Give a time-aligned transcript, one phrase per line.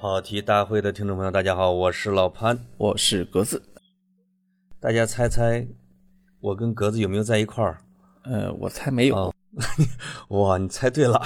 [0.00, 2.58] 跑题大会的听众朋友，大家好，我是老潘。
[2.78, 3.62] 我是格子，
[4.80, 5.68] 大家猜猜，
[6.40, 7.76] 我跟格子有没有在一块儿？
[8.22, 9.34] 呃，我猜没有哦
[10.28, 11.20] 哇，你猜对了，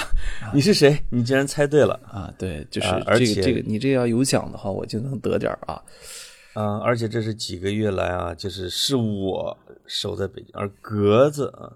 [0.53, 0.99] 你是谁？
[1.09, 1.95] 你竟然猜对了。
[2.05, 5.81] 啊，对，就是啊而且这个这个，你这要有奖的话，我就能得点儿啊。
[6.55, 9.57] 啊、而且这是几个月来啊，就是是我
[9.87, 11.71] 守在北京，而格子啊，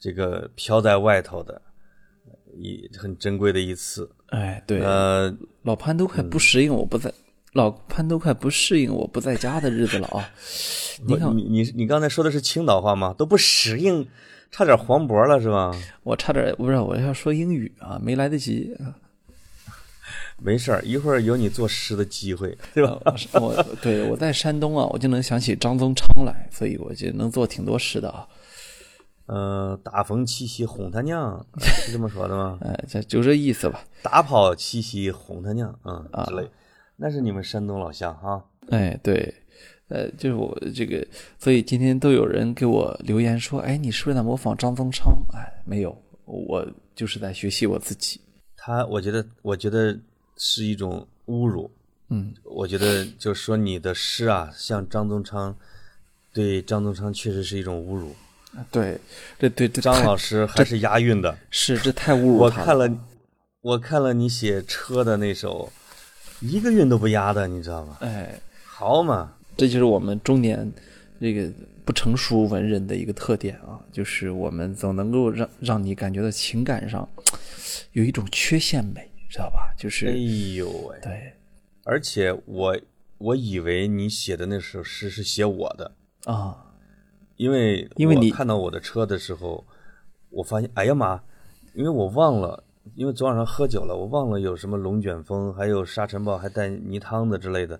[0.00, 1.62] 这个飘在外头的，
[2.58, 4.10] 一很珍贵的一次。
[4.28, 7.12] 哎，对，呃，老潘都快不适应我不在，
[7.52, 10.28] 老潘都快不适应我不在家的日子了啊。
[11.06, 13.14] 你看，你你你刚才说的是青岛话吗？
[13.16, 14.06] 都不适应，
[14.50, 15.72] 差点黄渤了是吧？
[16.02, 18.94] 我差点不是我要说英语啊，没来得及啊。
[20.42, 23.00] 没事儿，一会儿有你作诗的机会， 对吧？
[23.34, 28.26] 我对我在山东啊，我就能想起张宗昌来，所以我就能做挺多诗的啊。
[29.26, 32.58] 呃，大风七夕哄他娘， 是这么说的吗？
[32.64, 33.82] 哎，这就这意思吧。
[34.02, 36.48] 打跑七夕哄他娘，嗯，之类。
[36.96, 38.44] 那是你们山东老乡哈。
[38.68, 39.34] 哎，对，
[39.88, 41.06] 呃，就是我这个，
[41.38, 45.16] 所以今天都有人给我留言说，哎，你是不是在模仿张宗昌？
[45.32, 48.20] 哎，没有，我就是在学习我自己。
[48.56, 49.98] 他，我觉得，我觉得
[50.36, 51.70] 是一种侮辱。
[52.10, 55.56] 嗯，我觉得就是说你的诗啊，像张宗昌，
[56.32, 58.14] 对张宗昌确实是一种侮辱。
[58.70, 59.00] 对，
[59.38, 61.36] 这对这张老师还是押韵的。
[61.50, 62.88] 是这太侮辱我看了，
[63.60, 65.72] 我看了你写车的那首，
[66.40, 67.96] 一个韵都不押的，你知道吗？
[68.00, 70.70] 哎，好嘛，这就是我们中年
[71.20, 71.50] 这个
[71.84, 77.08] 不成熟文人的一个特点啊，就是我们总能够让让你感觉到情感上
[77.92, 79.72] 有一种缺陷美，知道吧？
[79.78, 80.12] 就是、哎
[80.56, 80.98] 呦喂！
[81.02, 81.32] 对
[81.84, 82.78] 而且我
[83.18, 85.92] 我以为你写的那首诗是写我的，
[86.24, 86.63] 啊，
[87.36, 89.64] 因为因为你我看到我的车的时候，
[90.30, 91.20] 我发现，哎呀妈，
[91.74, 92.62] 因为我忘了，
[92.94, 97.78] 因为昨晚上喝酒了，我忘了有什么龙卷风，还有沙尘暴，还带泥汤的之类的。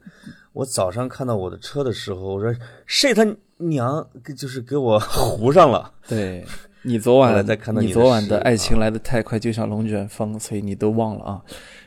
[0.53, 2.54] 我早上看到我的车的时候，我说
[2.87, 3.25] 谁他
[3.59, 4.06] 娘，
[4.37, 5.93] 就是给我糊上了。
[6.09, 6.44] 对
[6.82, 11.43] 你昨晚再看到你你昨晚的爱情来的太快，就像龙卷风，所以你都忘了啊。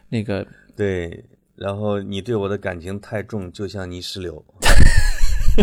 [0.09, 0.45] 那个
[0.75, 1.23] 对，
[1.55, 4.43] 然后你对我的感情太重，就像泥石流。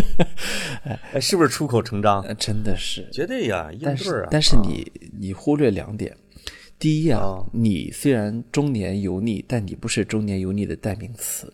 [1.13, 2.21] 哎，是不是出口成章？
[2.23, 4.27] 呃真的是，绝对呀，硬但是对啊。
[4.31, 6.15] 但是你你忽略两点，
[6.77, 11.51] 第一啊哦，你虽然中年油腻，但你不是中年油腻的代名词。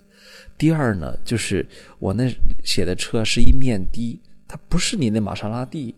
[0.58, 1.66] 第二呢，就是
[2.00, 2.32] 我那
[2.64, 5.96] 写的车是一面的，它不是你那玛莎拉蒂，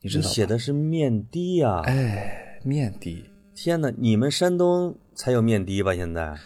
[0.00, 5.94] 你写的是面的呀、哎，面的天哪，你们山东才有面的吧？
[5.94, 6.36] 现在？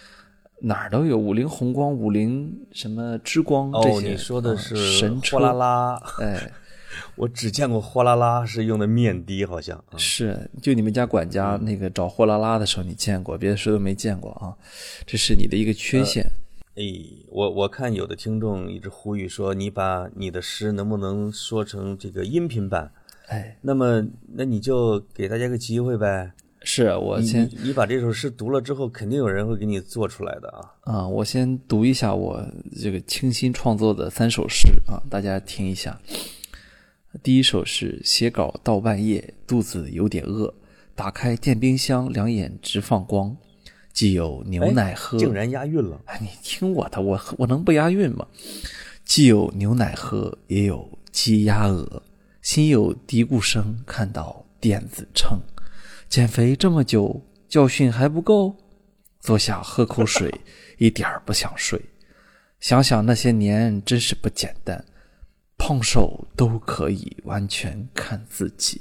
[0.60, 4.08] 哪儿都有，五菱宏光、五菱什么之光这哦，些。
[4.08, 6.50] 你说的啊是神车货拉拉，哎，
[7.14, 9.76] 我只见过货拉拉是用的面的，好像。
[9.76, 14.56] 啊是，就你们家管家嗯那个找货拉拉的时候，你见过，别的时候都没见过啊，
[15.06, 16.24] 这是你的一个缺陷。
[16.74, 16.82] 哎，
[17.30, 22.90] 我我看有的听众一直呼吁说，你把你的诗能不能说成这个音频版？
[23.28, 26.32] 哎，那么，那你就给大家个机会呗。
[26.62, 30.74] 是我先你你把这首诗读了之后，肯定有人会给你做出来的啊。
[30.82, 32.44] 啊，我先读一下我
[32.80, 35.98] 这个清新创作的三首诗啊，大家听一下。
[37.22, 40.52] 第一首是写稿到半夜，肚子有点饿，
[40.94, 43.34] 打开电冰箱，两眼直放光，
[43.92, 46.00] 既有牛奶喝，竟然押韵了。
[46.04, 48.26] 哎，你听我的，我我能不押韵吗？
[49.04, 52.02] 既有牛奶喝，也有鸡鸭鹅，
[52.42, 55.38] 心有嘀咕声，看到电子秤。
[56.08, 58.56] 减肥这么久，教训还不够？
[59.20, 60.32] 坐下喝口水，
[60.78, 61.78] 一点儿不想睡。
[62.60, 64.82] 想想那些年，真是不简单。
[65.58, 68.80] 胖瘦都可以完全看自己。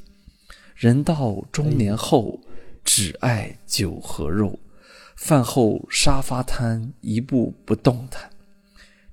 [0.73, 2.39] 人到中年后，
[2.85, 4.57] 只爱酒和肉。
[5.17, 8.29] 饭后沙发瘫，一步不动弹。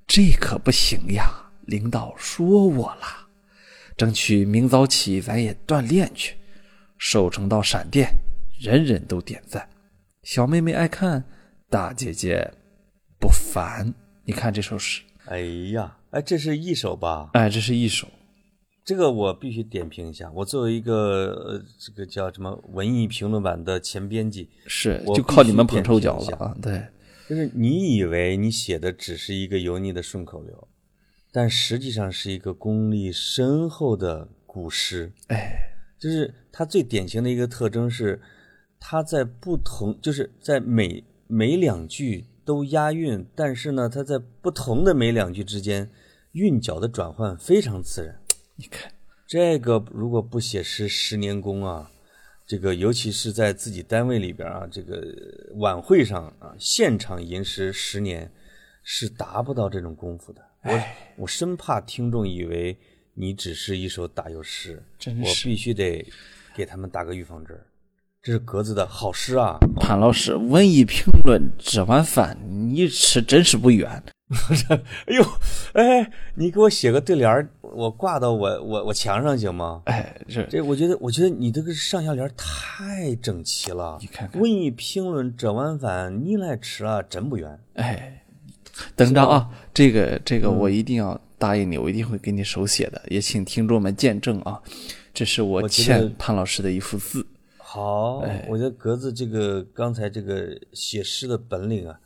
[0.07, 1.51] 这可不行呀！
[1.65, 3.27] 领导说我啦，
[3.97, 6.37] 争取明早起咱也锻炼去，
[6.97, 8.09] 瘦成到闪电，
[8.59, 9.67] 人人都点赞。
[10.23, 11.23] 小妹妹爱看，
[11.69, 12.51] 大姐姐
[13.19, 13.93] 不烦。
[14.23, 15.39] 你看这首诗，哎
[15.71, 17.29] 呀，哎，这是一首吧？
[17.33, 18.07] 哎，这是一首，
[18.83, 20.31] 这个我必须点评一下。
[20.31, 26.57] 我作为一个呃，这个叫什么文艺评论版的前编辑，是就靠你们捧臭脚了啊！
[26.59, 26.81] 对，
[27.29, 30.67] 就是你以为你写的只是一个油腻的顺口溜，
[31.31, 35.11] 但实际上是一个功力深厚的古诗。
[35.27, 35.55] 哎，
[35.97, 38.21] 就是它最典型的一个特征是，
[38.79, 45.89] 它在不同，就是在每每两句都押韵，但是呢，它在不同的每两句之间，
[46.33, 48.19] 韵脚的转换非常自然。
[48.55, 48.91] 你看，
[49.27, 51.89] 这个如果不写诗十年功啊，
[52.45, 55.03] 这个尤其是在自己单位里边啊，这个
[55.55, 58.31] 晚会上啊，现场吟诗十年
[58.83, 60.41] 是达不到这种功夫的。
[60.63, 60.71] 我
[61.17, 62.77] 我生怕听众以为
[63.15, 66.05] 你只是一首打油诗，我真是必须得
[66.53, 67.65] 给他们打个预防针儿。
[68.21, 69.57] 这是格子的好诗啊！
[69.79, 73.89] 潘老师，文艺评论这碗饭你吃真是不冤。
[75.05, 75.23] 哎呦，
[75.73, 79.83] 哎，你给我写个对联儿，我挂到我我我墙上行吗？
[79.85, 83.99] 哎，这这我觉得，我觉得你这个上下联太整齐了。
[84.01, 87.59] 你看看文艺评论这碗饭你来吃啊，真不冤。
[87.75, 88.24] 哎，
[88.95, 94.61] 等着啊，这个这个我一定要答应你，我一定会给你手写的，也请听众们见证啊，
[95.13, 97.25] 这是我欠潘老师的一幅字。
[97.57, 101.99] 好，哎我觉得格子这个刚才这个写诗的本领啊，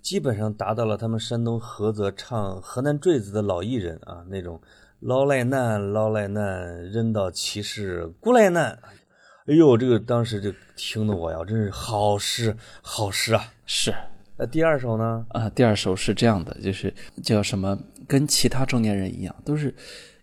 [0.00, 4.60] 基本上达到了他们山东菏泽唱河南坠子的老艺人啊那种
[5.00, 8.78] 老赖难，老赖难，人到其时古来难。
[9.46, 13.52] 哎呦，这个当时就听得我呀，真是好诗，好诗啊！
[13.66, 13.92] 是
[14.40, 15.26] 那第二首呢？
[15.28, 16.92] 啊，第二首是这样的，就是
[17.22, 17.78] 叫什么，
[18.08, 19.74] 跟其他中年人一样，都是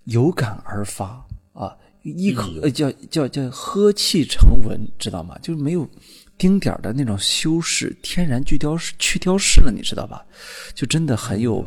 [0.05, 1.23] 有感而发
[1.53, 5.37] 啊，一口呃叫叫叫呵气成文，知道吗？
[5.39, 5.87] 就是没有
[6.35, 10.25] 丁点儿的那种修饰，天然去雕饰去雕饰了，你知道吧？
[10.73, 11.63] 就真的很有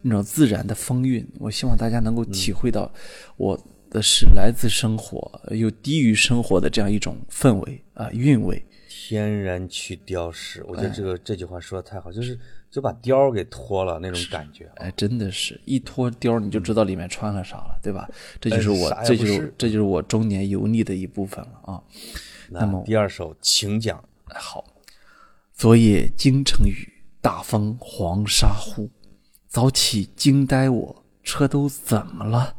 [0.00, 1.22] 那种自然的风韵。
[1.38, 2.90] 我希望大家能够体会到
[3.36, 8.64] 我的是来自生活又低于生活的这样一种氛围啊韵味。
[9.10, 12.38] 天然去雕饰，我觉得这个、这句话说的太好，就是
[12.70, 14.66] 就把貂儿给脱了那种感觉。
[14.66, 18.08] 啊哎，真的是一脱貂儿你就知道里面穿了啥了，对吧？
[18.40, 21.82] 这就是我，这就是这就是我中年油腻的一部分了啊。
[22.50, 23.98] 那么第二首，请讲。
[24.26, 24.64] 哎好，
[25.54, 26.88] 昨夜京城雨，
[27.20, 28.88] 大风黄沙呼，
[29.48, 32.54] 早起惊呆我，车都怎么了？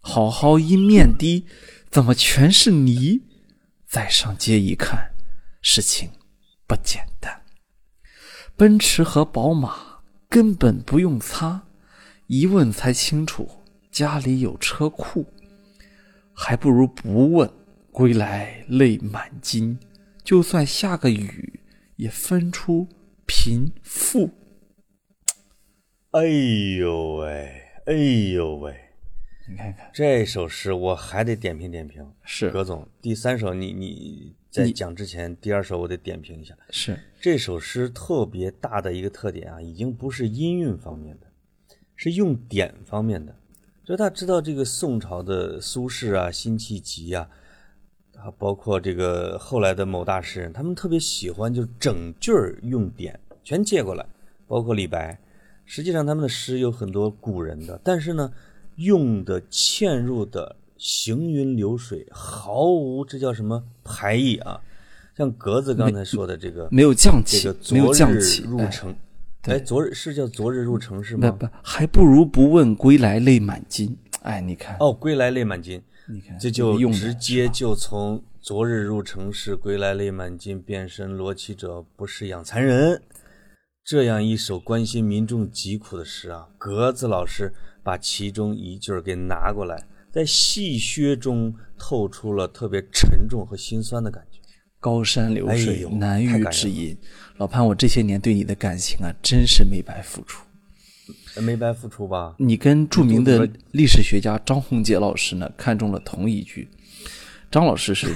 [0.00, 1.46] 好好一面的，
[1.88, 3.22] 怎么全是泥？
[3.86, 5.13] 再上街一看，
[5.66, 6.10] 事情
[6.66, 7.42] 不简单。
[8.54, 11.66] 奔驰和宝马根本不用擦，
[12.26, 13.48] 一问才清楚，
[13.90, 15.26] 家里有车库，
[16.34, 17.50] 还不如不问。
[17.90, 19.78] 归来泪满襟，
[20.24, 21.60] 就算下个雨，
[21.94, 22.88] 也分出
[23.24, 24.30] 贫富。
[26.10, 26.26] 哎
[26.76, 27.92] 呦喂，哎
[28.32, 28.74] 呦喂，
[29.48, 32.12] 你看看，这首诗我还得点评点评。
[32.24, 36.56] 是葛总，第三首你你在讲之前，第二首我得点评一下。
[36.70, 41.26] 是这首诗特别大的一个特点啊，已经不是音韵方面的，
[41.96, 43.34] 是用典方面的。
[43.84, 47.28] 就大家知道这个宋朝的苏轼啊、辛弃疾啊，
[48.16, 54.06] 啊，包括这个后来的某大诗人，他们特别喜欢就整句儿用典，全借过来，
[54.46, 55.18] 包括李白。
[55.64, 58.32] 实际上他们的诗有很多古人的，但是呢，
[58.76, 60.54] 用的嵌入的
[60.84, 64.60] 行云流水，毫无这叫什么排异啊。
[65.16, 68.20] 像格子刚才说的这个，没有降这个，没有降入
[68.70, 68.94] 城，
[69.44, 71.30] 哎，昨日是叫昨日入城是吗？
[71.30, 73.96] 不不，还不如不问归来泪满襟。
[74.20, 83.00] 哎，你看，哦，归来泪满襟，你看，这就直接就从昨日入城市，归来泪满襟，变身罗绮者，不是养蚕人。
[83.82, 94.38] 这样一首关心民众疾苦的诗啊，格子老师把其中一句儿给拿过来，在戏谑中透出了特别沉重和心酸的感觉。
[94.78, 96.96] 高山流哎水，呦难遇知音。
[97.38, 100.44] 老潘，我这些年对你的感情啊，真是没白付出。
[101.34, 102.36] 呃没白付出吧？
[102.38, 106.68] 你跟著名的历史学家张宏杰老师呢看中了同一句，
[107.50, 108.14] 张老师是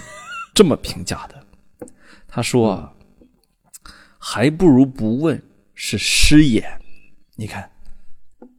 [0.54, 1.88] 这么评价的，
[2.28, 2.94] 他说啊，
[4.18, 5.42] 还不如不问
[5.74, 6.80] 是诗眼。
[7.34, 7.68] 你看，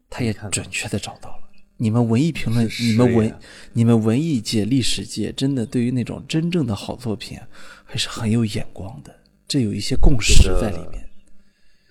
[0.09, 1.48] 他也准确的找到了。
[1.81, 3.39] 你们文艺评论，你们文
[3.71, 7.47] 你们文艺界、历史界，真的对于那种真正的好作品啊，
[7.85, 9.15] 还是很有眼光的。
[9.47, 11.09] 这有一些共识这个在里面。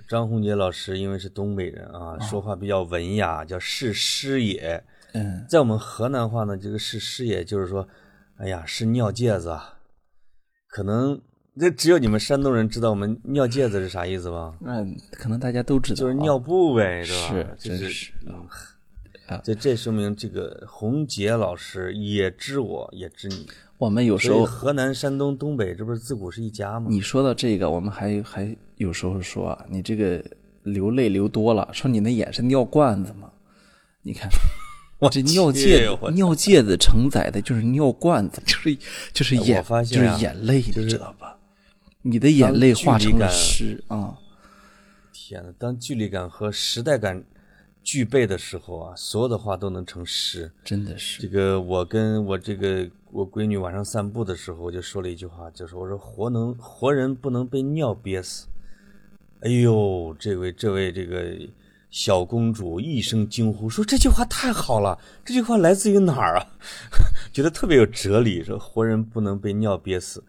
[0.07, 4.85] 张宏杰老师因为是东北人啊，说话比较文雅，叫是师也。
[5.14, 7.88] 嗯，在我们河南话呢，这个是师也就是说，
[8.37, 9.78] 哎呀，是尿介子啊。
[10.68, 11.18] 可能
[11.59, 14.54] 这只有你们山东人知道我们尿介子是啥意思吧？
[14.61, 17.57] 那可能大家都知道啊，就是尿布呗，是吧？
[17.59, 18.47] 是就真是嗯
[19.44, 23.47] 这这说明这个洪杰老师也知我，也知你。
[23.76, 26.88] 我们有时候河南、山东、东北，这不是自古是一家吗？
[26.90, 30.25] 你说到这个，我们还还有时候说啊，你这个
[30.64, 33.30] 流泪流多了，说你那眼是尿罐子吗？
[34.02, 34.28] 你看，
[35.12, 38.76] 这尿戒子尿戒子承载的就是尿罐子，就是
[39.12, 41.38] 就是眼，就是眼泪，就是你知道吧？
[42.02, 44.16] 你的眼泪化成了诗啊、
[45.12, 47.23] 天呐，当距离感和时代感
[47.88, 50.52] 具备的时候啊，所有的话都能成诗。
[50.62, 58.47] 真的是这个我跟我这个我闺女晚上散步的时候，我就说了一句话，就是我说活能活人不能被尿憋死。
[59.40, 61.35] 哎呦，这位这位这个
[61.88, 64.99] 小公主一声惊呼说：“这句话太好了！
[65.25, 66.47] 这句话来自于哪儿啊？
[67.33, 68.45] 觉得特别有哲理。
[68.45, 70.23] 说活人不能被尿憋死，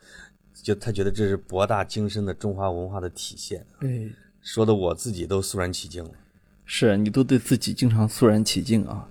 [0.54, 3.66] 就她觉得这是博大精深的中华文化的体现。
[3.82, 4.10] 对，
[4.42, 6.12] 说的我自己都肃然起敬了。
[6.72, 9.08] 是你都对自己经常肃然起敬啊。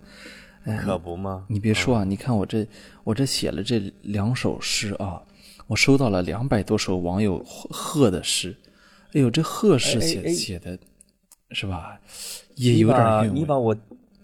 [0.62, 1.44] 哎可不吗？
[1.48, 2.64] 你别说啊，你看我这
[3.02, 5.20] 我这写了这两首诗啊，
[5.66, 8.56] 我收到了两百多首网友贺的诗。
[9.14, 10.78] 哎呦，这贺诗写写的，
[11.50, 11.98] 是吧？
[12.54, 13.40] 也有点韵味。
[13.40, 13.76] 你把我，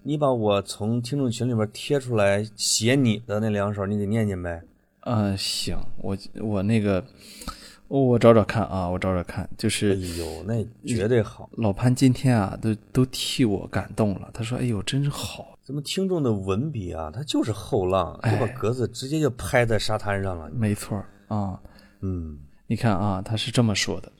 [0.03, 4.63] 你把我从听众群里边贴出来写你的那两首，你给念念呗。
[5.01, 7.05] 嗯，行，我我那个，
[8.01, 9.93] 我找找看啊，我找找看，就是。
[9.93, 11.49] 哎呦，那绝对好。
[11.59, 14.31] 老潘今天啊，都都替我感动了。
[14.33, 20.51] 他说：“哎呦，真是好。”咱们听众的文笔啊，他就是后浪，就把格子直接就拍在沙滩上了。
[20.51, 21.59] 没错啊，
[22.01, 24.13] 嗯，你看啊，他是这么说的。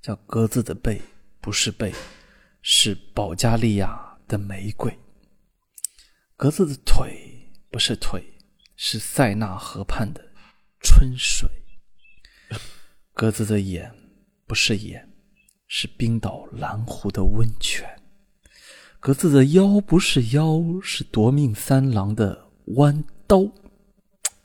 [0.00, 1.02] 叫鸽子的背
[1.40, 1.92] 不是背，
[2.62, 4.96] 是保加利亚的玫瑰。
[6.36, 8.22] 鸽子的腿不是腿，
[8.76, 10.22] 是塞纳河畔的
[10.80, 11.48] 春水。
[13.18, 13.90] 鸽子的眼
[14.46, 15.08] 不是眼，
[15.66, 17.82] 是冰岛蓝湖的温泉。
[19.00, 23.50] 鸽子的腰不是腰，是夺命三郎的弯刀。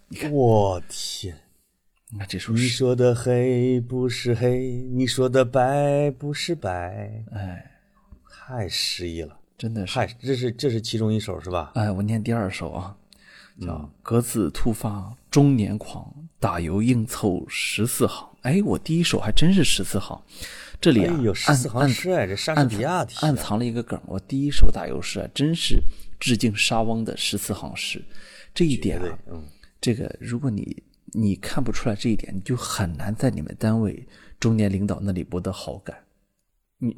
[0.08, 1.38] 你看，我天！
[2.12, 7.70] 你看这首诗，你说的黑不是黑，你说的白不是白，哎，
[8.30, 9.96] 太诗意了，真的是。
[9.96, 11.74] 太，这是这是其中一首是吧？
[11.76, 12.96] 哎，我念第二首啊，
[13.60, 16.10] 叫“格子突发中年狂，
[16.40, 18.30] 打油硬凑十四行”。
[18.42, 20.22] 哎，我第一首还真是十四行，
[20.80, 24.00] 这里啊，有十四行诗哎，这莎士比亚的暗藏了一个梗。
[24.06, 25.82] 我第一首打油诗啊，真是
[26.20, 28.04] 致敬沙翁的十四行诗。
[28.54, 29.44] 这一点啊，嗯，
[29.80, 30.84] 这个如果你。
[31.14, 34.08] 你看不出来这一点，你就很难在你们单位
[34.40, 35.94] 中年领导那里博得好感。
[36.78, 36.94] 你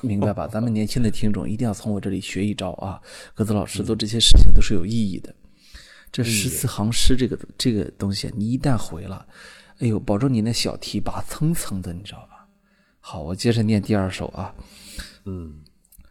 [0.00, 0.48] 明白吧？
[0.48, 2.98] 咱们年轻的听众一定要从我这里学一招啊！
[3.34, 5.34] 格子老师做这些事情都是有意义的。
[6.10, 9.26] 这十四行诗这个这个东西，你一旦回了，
[9.78, 12.48] 哎呦，保证你那小提拔蹭蹭的，你知道吧？
[13.00, 14.54] 好，我接着念第二首啊。
[15.24, 15.62] 嗯，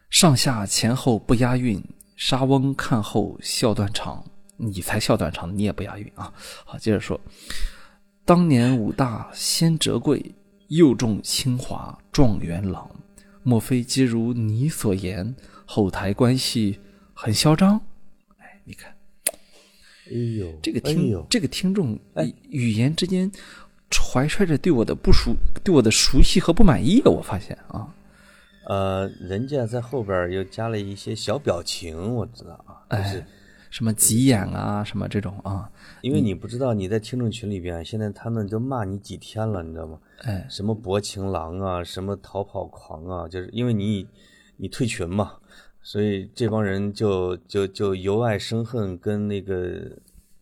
[0.09, 1.83] 上下前后不押韵，
[2.15, 4.23] 沙翁看后笑断肠。
[4.59, 6.33] 你才笑断肠，你也不押韵啊！
[6.65, 7.21] 好，接着说，
[8.25, 10.33] 当年武大先折桂，
[10.69, 12.89] 又中清华状元郎，
[13.43, 16.79] 莫非皆如你所言，后台关系
[17.13, 17.79] 很嚣张？
[18.37, 18.96] 哎，你看，
[20.11, 23.31] 哎呦，这个听这个听众，哎，语言之间
[24.11, 27.93] 怀揣着对我的不熟、对我的熟悉和不满意我发现啊，
[28.67, 32.53] 呃，人家在后边又加了一些小表情，我知道
[32.87, 33.23] 啊，就是。
[33.69, 35.69] 什么急眼啊，什么这种啊？
[36.01, 39.99] 因为你不知道你在听众群里边，现在他们都骂你几天了，你知道吗？
[40.19, 44.07] 哎，什么薄情郎啊，什么逃跑狂啊，就是因为你
[44.55, 45.33] 你退群嘛，
[45.89, 49.89] 所以这帮人就就就由爱生恨，跟那个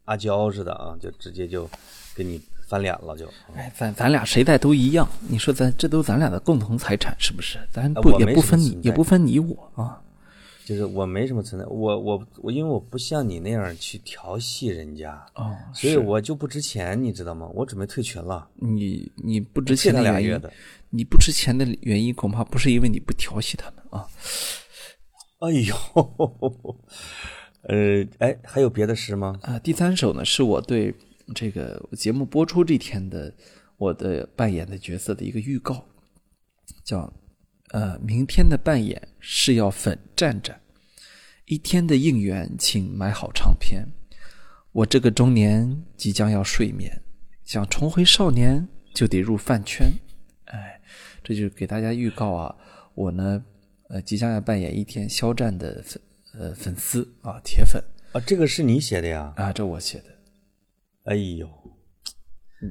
[0.06, 1.70] 阿娇似的啊，就直接就
[2.16, 3.30] 跟你翻脸了，就。
[3.54, 7.60] 哎，咱咱俩谁在都一样，你说咱这都咱俩的共同财产是不是？
[7.72, 10.02] 咱不也不分你也不分你我啊。
[10.66, 17.48] 就是我没什么存在，我我我，因为我不像你那样去调戏人家，哦，所以我就不值钱，你知道吗？
[17.54, 18.48] 我准备退群了。
[18.56, 20.42] 你你不值钱的原因，
[20.90, 24.08] 你不值钱的原因恐怕不是因为你不调戏他们啊。
[25.40, 25.76] 哎呦，
[27.64, 29.40] 呃，哎，还有别的诗吗？
[29.42, 30.94] 啊，第三首呢，是我对
[31.34, 33.34] 这个节目播出这天的
[33.78, 35.86] 我的扮演的角色的一个预告，
[36.84, 37.12] 叫。
[37.72, 40.62] 呃，明天的扮演是要粉站站，
[41.46, 43.84] 一天的应援，请买好唱片。
[44.72, 47.02] 我这个中年即将要睡眠，
[47.44, 49.92] 想重回少年就得入饭圈。
[50.46, 50.80] 哎，
[51.24, 52.56] 这就给大家预告啊，
[52.94, 53.44] 我呢，
[53.90, 56.02] 呃，即将要扮演一天肖战的粉
[56.34, 59.34] 呃粉丝啊，铁粉啊，这个是你写的呀？
[59.38, 60.06] 啊，这我写的。
[61.04, 61.50] 哎呦，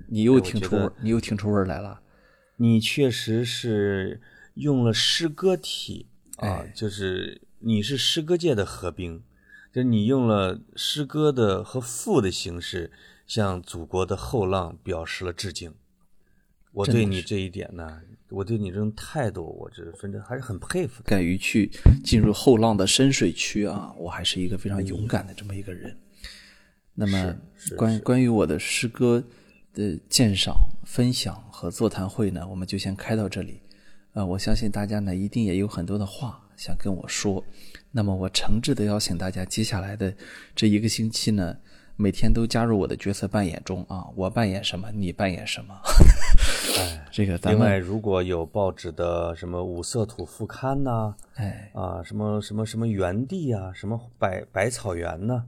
[0.09, 2.01] 你又听出你又听出味来了？
[2.57, 4.21] 你确实是。
[4.55, 6.07] 用了诗歌体
[6.37, 9.25] 啊，就是你是诗歌界的何冰，
[9.73, 12.93] 就是你用了诗歌的和赋的形式，
[13.27, 15.75] 向祖国的后浪表示了致敬。
[16.71, 18.03] 我对你这一点呢，
[18.35, 21.03] 我对你这种态度，我这反正还是很佩服。
[21.05, 21.71] 敢于去
[22.03, 25.97] 进入后浪的深水区啊，我还是一个非常勇敢的这么一个人。
[26.95, 27.37] 那么，
[27.77, 29.23] 关关于我的诗歌
[29.73, 33.61] 的鉴赏、分享和座谈会呢，我们就先开到这里。
[34.13, 37.45] 啊，我相信大家呢一定也有很多的话想跟我说。
[37.91, 40.15] 那么我诚挚的邀请大家，接下来的
[40.55, 41.57] 这一个星期呢，
[41.97, 45.75] 每天都加入我的角色扮演中啊，我扮演什么，你扮演什么。
[46.79, 55.45] 哎， 这个咱另外，们如果有报纸的什么五色土副刊呐、哎，啊，什么什么什么园地啊，什么百百草园呐、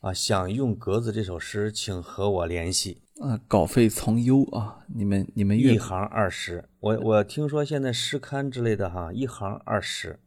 [0.00, 6.68] 啊，想用格子这首诗，请和我联系，啊，稿费从优啊，你们你们越一行二十。
[6.80, 10.18] 我我听说现在诗刊之类的哈，一行二十，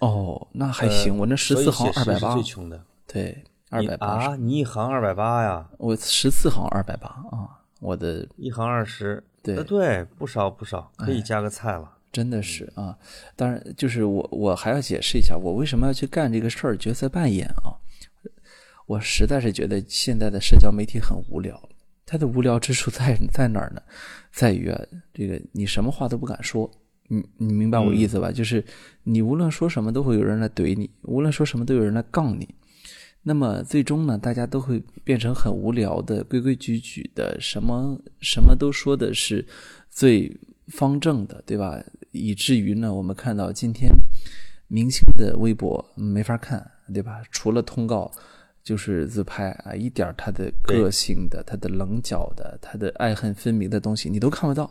[0.00, 2.84] 哦，那还行，我那十四行二百八最，穷的。
[3.06, 11.92] 对，二百八，啊，你一行二百八呀，我十四行二百八啊，我的一行二十，对呃对，不少不少，可以加个菜了。
[12.12, 12.96] 真的是啊，
[13.34, 17.74] 当然就是我我还要解释一下，我为什么要去干这个事儿，角色扮演啊。
[18.86, 21.60] 我实在是觉得现在的社交媒体很无聊，
[22.06, 23.82] 它的无聊之处在在哪儿呢？
[24.30, 24.80] 在于啊，
[25.12, 26.70] 这个你什么话都不敢说，
[27.08, 28.30] 你你明白我意思吧？
[28.30, 28.64] 就是
[29.02, 32.54] 你无论说什么，都会有人来怼你；无论说什么，都有人来杠你。
[33.28, 39.44] 那么最终呢，大家都会变成很无聊的、规规矩矩的，什么什么都说的是
[39.90, 40.32] 最
[40.68, 41.82] 方正的，对吧？
[42.12, 43.90] 以至于呢，我们看到今天
[44.68, 47.20] 明星的微博没法看，对吧？
[47.32, 48.08] 除了通告
[48.62, 54.62] 就是自拍啊，一点他的个性的、他的棱角的、他的爱恨分明的东西你都看不到。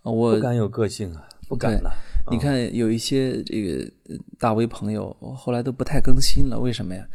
[0.00, 1.92] 啊我不敢有个性啊，不敢了。
[2.30, 7.06] 你看有一些这个呃大 V 朋友，后来都不太更新了，为什么呀？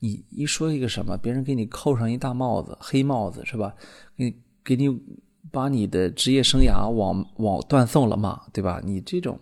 [0.00, 3.74] 你一说一个什么，别人给你扣上一大帽子，黑帽子是吧？
[4.16, 4.88] 给给你
[5.52, 8.80] 把你的职业生涯往往断送了嘛，对吧？
[8.84, 9.38] 你这种，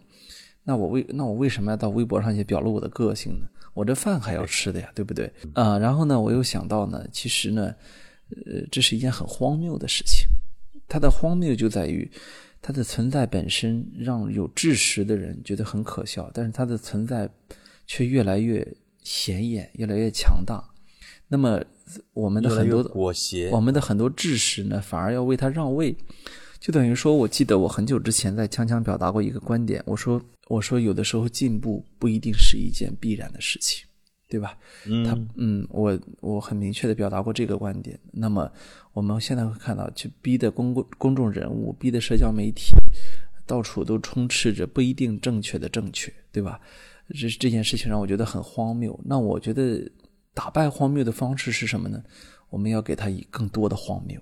[0.65, 3.47] 那我为那我为什么要到微博上去表露我的个性呢？
[3.75, 5.33] 我这饭还要吃的呀，对不对？
[5.55, 7.73] 啊、然后呢，我又想到呢，其实呢，
[8.31, 10.27] 呃，这是一件很荒谬的事情。
[10.89, 12.11] 它的荒谬就在于，
[12.61, 17.31] 它的存在本身让有知识的人觉得很可笑，但是它的存在
[17.87, 18.67] 却越来越
[19.09, 20.63] 显眼，越来越强大。
[21.29, 21.59] 那么
[22.13, 25.97] 我们的很多裹挟我们的很多知识呢，反而要为它让位，
[26.61, 33.87] 就等于说，我记得我很久之前在锵锵表达过一个观点，我说我说有的时候进步不一定是一件必然的事情，
[34.29, 34.59] 对吧？
[34.85, 37.99] 他嗯，嗯，我我很明确的表达过这个观点。
[38.13, 38.51] 那么
[38.93, 42.75] 我们现在会看到，去逼的公共公众人物，逼的社交媒体，
[43.47, 46.61] 到处都充斥着不一定正确的正确，对吧？
[47.15, 48.99] 这这件事情让我觉得很荒谬。
[49.05, 49.91] 那我觉得
[50.35, 52.03] 打败荒谬的方式是什么呢？
[52.51, 54.21] 我们要给他以更多的荒谬，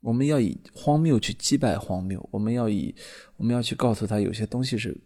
[0.00, 2.94] 我们要以荒谬去击败荒谬，我们要以
[3.36, 4.96] 我们要去告诉他有些东西是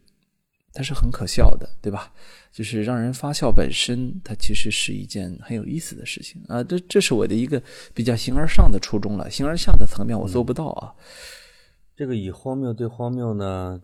[0.72, 2.12] 它是很可笑的，对吧？
[2.52, 6.62] 就是让人发笑本身，它其实是一件很有意思的事情啊。
[6.62, 7.60] 这这是我的一个
[7.92, 10.94] 比较形而上的初衷了，形而下的层面我做不到啊。
[11.96, 13.80] 这个以荒谬对荒谬呢，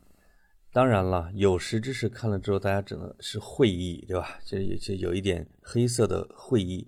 [0.74, 4.40] 当然了，有识之士看了之后，大家只能是会意，对吧？
[4.44, 6.84] 这也就有一点黑色的会意。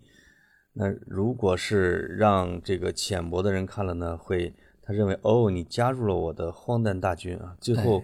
[0.73, 8.03] 那如果是让这个浅薄的人看了呢，会他认为哦，你加入了我的荒诞大军啊，最后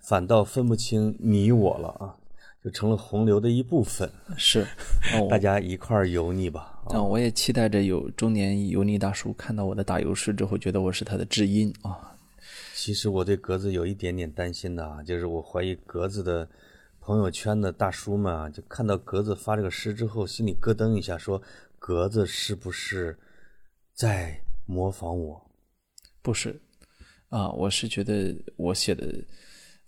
[0.00, 2.16] 反倒分不清你我了啊，
[2.64, 4.66] 就成了洪流的一部分，是，
[5.14, 6.82] 哦，大家一块儿油腻吧。
[6.86, 12.09] 啊啊，我也期待着有中年油腻大叔看到我的打油诗之后，觉得我是他的知音啊。
[12.82, 16.48] 其实我对格子有一点点担心的啊，就是我怀疑格子的
[16.98, 21.42] 朋友圈的大叔们啊，就看到格子发这个诗之后，心里咯噔一下，说
[21.78, 23.18] 格子是不是
[23.92, 25.50] 在模仿我？
[26.22, 26.58] 不是，
[27.28, 29.22] 啊，我是觉得我写的，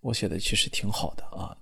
[0.02, 1.56] 我写的其实挺好的啊。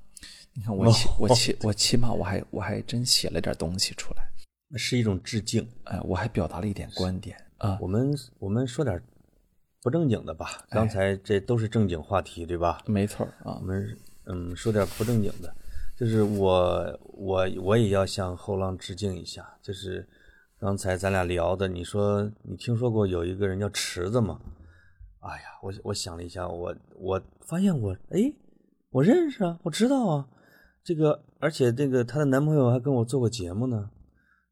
[0.53, 4.29] 你看我起 我起我起码我还我还真写了点东西出来，
[4.67, 5.65] 那是一种致敬。
[5.85, 7.79] 哎，我还表达了一点观点啊。
[7.81, 9.01] 我们我们说点
[9.83, 12.83] 不正经的吧，刚才这都是正经话题，对吧？
[12.87, 15.53] 没错儿啊我，们嗯说点不正经的，
[15.97, 20.07] 就是我我我也要向后浪致敬一下，就是
[20.59, 24.39] 刚才咱俩聊的，你说你听说过有一个人叫池子吗？
[25.21, 28.33] 哎呀，我我想了一下，我我发现我哎，
[28.91, 30.27] 我认识啊，我知道啊，
[30.85, 33.91] 这个而且这个她的男朋友还跟我做过节目呢，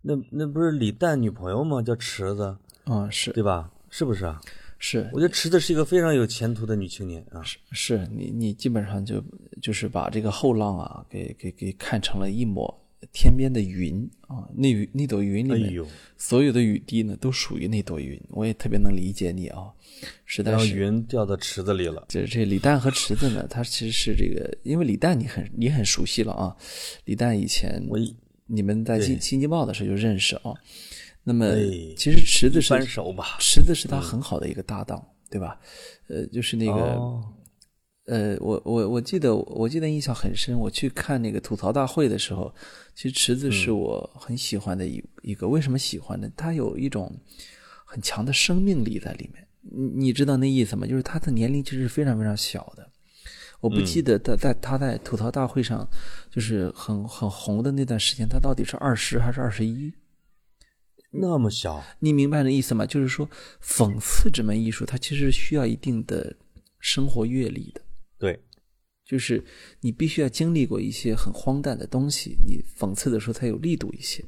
[0.02, 1.82] 那那不是李诞女朋友吗？
[1.82, 3.70] 叫池子，啊是对吧？
[3.90, 4.40] 是不是啊？
[4.78, 7.42] 是我觉得池子是一个非常有前途的女青年啊。
[7.42, 9.22] 是，是你你基本上就
[9.60, 12.72] 就是把这个后浪啊，给给给看成了一抹
[13.12, 19.70] 天边的云啊，那云那朵云里面，哎，所有的雨滴呢都属于那朵云，我也特别能理解你啊，
[20.24, 20.76] 实在然后是。
[20.76, 22.04] 云掉到池子里了。
[22.08, 26.56] 这这李诞和池子呢，他其实是这个，因为李诞你很你很熟悉了啊，
[27.04, 27.98] 李诞以前我
[28.46, 30.54] 你们在新新京报的时候就认识啊。
[31.28, 32.74] 那么哎其实池子是
[33.38, 34.98] 池子是他很好的一个搭档，
[35.30, 35.60] 对吧？
[36.08, 37.22] 呃，就是那个、哦
[38.06, 42.50] 呃，我我我记得我记得印象很深，我去看那个吐槽大会的时候，
[42.94, 45.46] 其实池子是我很喜欢的一一个。
[45.46, 46.26] 为什么喜欢呢？
[46.34, 47.12] 他有一种
[47.84, 49.46] 很强的生命力在里面。
[49.60, 50.86] 你你知道那意思吗？
[50.86, 52.90] 就是他的年龄其实是非常非常小的。
[53.60, 55.86] 我不记得他在他在吐槽大会上
[56.30, 59.92] 就是很很红的那段时间，他到底是二十还是二十一？
[61.10, 62.84] 那么小，你明白那意思吗？
[62.84, 63.28] 就是说，
[63.62, 66.36] 讽刺这门艺术，它其实需要一定的
[66.78, 67.80] 生活阅历的。
[68.18, 68.38] 对，
[69.06, 69.42] 就是
[69.80, 74.22] 你必须要经历过一些很荒诞的东西，你讽刺的时候才有力度一些。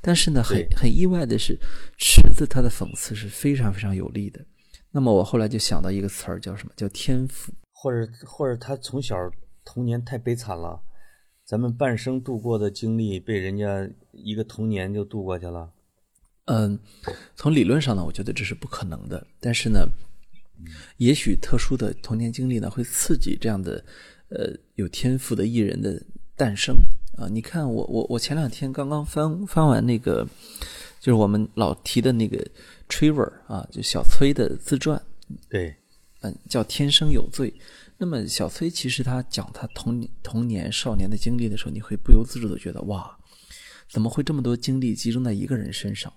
[0.00, 1.56] 但是呢，很很意外的是，
[1.96, 4.44] 池子他的讽刺是非常非常有力的。
[4.90, 6.72] 那么我后来就想到一个词儿，叫什么？
[6.76, 9.16] 叫天赋，或者或者他从小
[9.64, 10.82] 童年太悲惨了，
[11.44, 15.72] 咱们半生度过的经历被人家一个童年就度过去了。
[16.48, 16.78] 嗯，
[17.36, 19.26] 从理论上呢，我觉得这是不可能的。
[19.40, 19.88] 但是呢。
[20.96, 23.84] 也许特殊的童年经历呢，会刺激这样的，
[24.30, 26.02] 呃，有天赋的艺人的
[26.34, 26.74] 诞生
[27.16, 27.28] 啊！
[27.30, 30.26] 你看，我我我前两天刚刚翻翻完那个，
[30.98, 32.44] 就是我们老提的那个
[32.88, 35.00] Trevor 啊，就小崔的自传。
[35.48, 35.76] 对，
[36.22, 37.50] 嗯，叫《天生有罪》。
[37.96, 43.16] 那么小崔其实他讲他童年童年少年的经历的时候，你会不由自主的觉得哇，
[43.88, 46.12] 怎么会这么多精力集中在一个人身上？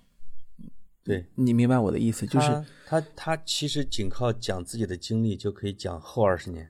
[1.03, 6.69] 对你明白我的意思，就是他他其实仅靠讲自己的经历就可以讲后二十年。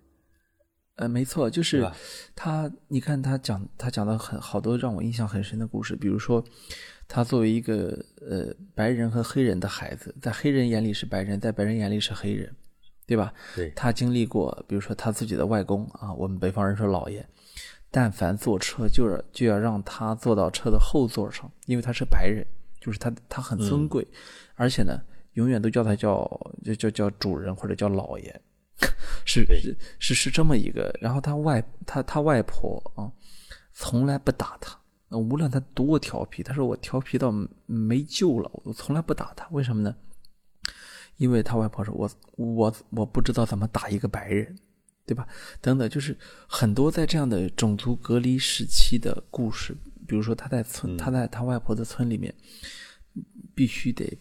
[0.95, 1.89] 呃，没错，就是
[2.35, 6.43] 他，你看他讲他讲的很好多让我印象很深的故事，比如说
[7.07, 12.53] 他作为一个呃白人和黑人的孩子，在黑人眼里是白人，在白人眼里是黑人，
[13.07, 13.33] 对吧？
[13.55, 17.25] 对，他经历过，比如说他自己的外公啊，我们北方人说姥爷，
[17.89, 22.45] 但凡坐车就是就要让他坐到车的后座上，因为他是白人。
[22.81, 24.05] 就是他，他很尊贵，
[24.55, 24.99] 而且呢，
[25.33, 26.25] 永远都叫他叫
[26.63, 28.41] 就叫叫主人或者叫老爷，
[29.23, 30.91] 是是是是这么一个。
[30.99, 33.05] 然后他外他他外婆啊，
[33.71, 34.75] 从来不打他，
[35.09, 37.31] 无论他多调皮，他说我调皮到
[37.67, 39.47] 没救了，我从来不打他。
[39.51, 39.95] 为什么呢？
[41.17, 44.57] 因为他外婆说，我我我不知道怎么打一个白人，
[45.05, 45.27] 对吧？
[45.61, 46.17] 等等，就是
[46.47, 49.77] 很多在这样的种族隔离时期的故事。
[50.07, 52.33] 比如说，他在村，他在他外婆的村里面，
[53.55, 54.17] 必须得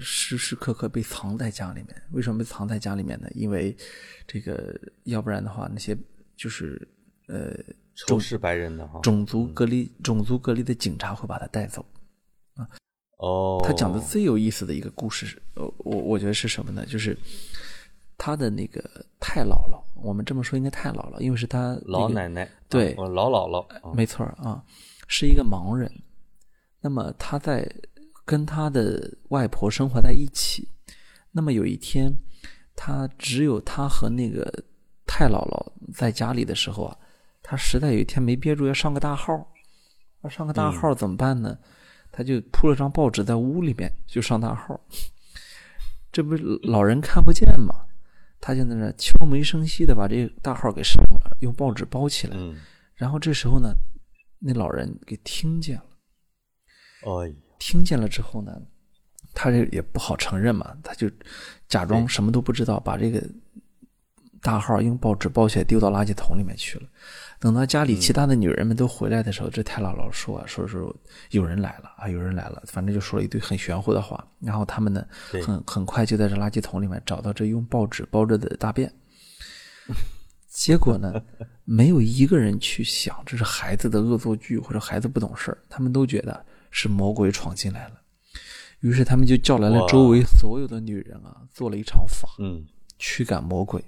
[0.00, 2.02] 时时刻刻被藏在家里面。
[2.12, 3.28] 为什么被藏在家里面呢？
[3.34, 3.76] 因为
[4.26, 5.96] 这个，要不然的话，那些
[6.36, 6.88] 就是
[7.28, 7.56] 呃，
[8.06, 11.84] 仇视白人的哈，种族隔离、种族隔离的警察会把他带走
[12.54, 12.68] 啊。
[13.18, 16.84] 哦，他讲的最有意思的一个故事，呃，我我觉得是什么呢？
[16.84, 17.16] 就是
[18.18, 18.82] 他的那个
[19.18, 24.62] 太姥姥，我们这么说应该太姥姥，因为是他老奶奶，对，我老姥姥，没错啊。
[25.06, 25.90] 是一个盲人，
[26.80, 27.68] 那么他在
[28.24, 30.68] 跟他的外婆生活在一起。
[31.30, 32.12] 那么有一天，
[32.74, 34.64] 他只有他和那个
[35.06, 36.96] 太姥姥在家里的时候啊，
[37.42, 39.52] 他实在有一天没憋住要上个大号，
[40.22, 41.56] 要上个大号怎么办呢？
[42.10, 44.80] 他就铺了张报纸在屋里面就上大号，
[46.10, 47.86] 这不老人看不见吗？
[48.40, 52.36] 他就在那悄没声息的把这个大号给上了，用报纸包起来。
[52.94, 53.74] 然后这时候呢。
[54.46, 55.84] 那老人给听见了，
[57.02, 58.52] 哎，听见了之后呢，
[59.34, 61.10] 他这也不好承认嘛，他就
[61.68, 63.20] 假装什么都不知道，把这个
[64.40, 66.88] 大号用报纸包起来丢到垃圾桶里面去了。
[67.40, 70.94] 等到家里其他的女人们都回来的时候，这太姥姥说啊，说说
[71.30, 74.24] 有人来了啊，有人来了，反正就说了一堆很玄乎的话。
[74.40, 75.04] 然后他们呢，
[75.44, 78.92] 很很快就在这垃圾桶里面找到这用报纸包着的大便。
[80.56, 81.22] 结果呢，
[81.64, 88.00] 没有一个人去想这是孩子的恶作剧或者孩子不懂事儿，他们都觉得是魔鬼闯进来了。
[88.80, 92.64] 于是他们就叫来了周围所有的女人啊，做了一场法，嗯，
[92.98, 93.84] 驱赶魔鬼。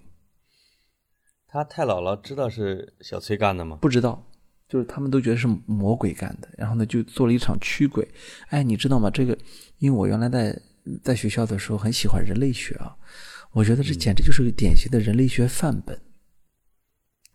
[1.47, 3.79] 他太姥姥知道是小崔干的吗？
[3.81, 4.23] 不知道，
[4.69, 6.49] 就是他们都觉得是魔鬼干的。
[6.59, 8.07] 然后呢，就做了一场驱鬼。
[8.49, 9.09] 哎，你知道吗？
[9.11, 9.37] 这个，
[9.79, 10.61] 因为我原来在
[11.03, 12.95] 在学校的时候很喜欢人类学啊，
[13.53, 15.99] 我觉得这简直就是个典型的人类学范本。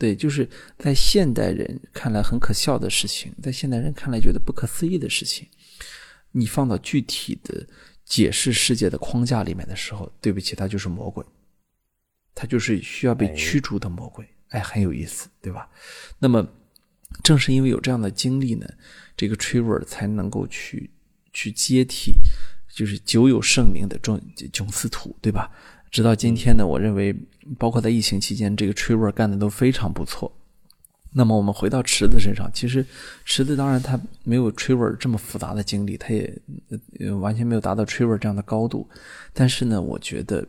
[0.04, 0.46] 对，就是
[0.78, 5.48] 在现代人看来很可笑的事情，在现代人看来觉得不可思议的事情，
[6.34, 7.66] 你放到具体的
[8.04, 11.26] 解释世界的框架里面的时候，对不起，它就是魔鬼，
[12.36, 14.28] 它就是需要被驱逐的魔鬼。
[14.50, 15.70] 哎，很有意思，对吧？
[16.20, 16.46] 那么，
[17.24, 18.68] 正是因为有这样的经历呢，
[19.16, 20.92] 这个 Trevor 才能够去
[21.32, 22.12] 去接替，
[22.76, 25.50] 就是久有盛名的囧囧司图，对吧？
[25.94, 27.16] 直到今天呢，我认为，
[27.60, 30.36] 包括在疫情期间，这个 Trevor 干的都非常不错。
[31.12, 32.84] 那么我们回到池子身上，其实
[33.24, 38.90] 池子当然他没有 Trevor 这么复杂的经历，他也完全没有达到 Trevor 这样的高度。
[39.34, 40.44] 但是呢，我觉得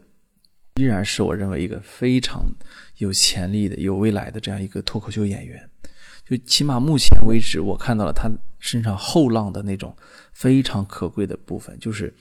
[0.76, 2.42] 依然是我认为一个非常
[2.96, 5.68] 有潜力的、有未来的这样一个脱口秀演员。
[6.26, 9.94] 就起码目前为止，我看到了他身上后浪的那种
[10.32, 12.14] 非常可贵的部分，就是，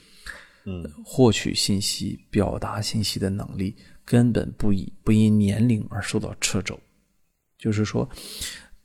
[0.65, 6.79] 嗯，获取信息、表达信息的能力根本不以不因年龄而受到掣肘。
[7.57, 8.07] 就是说，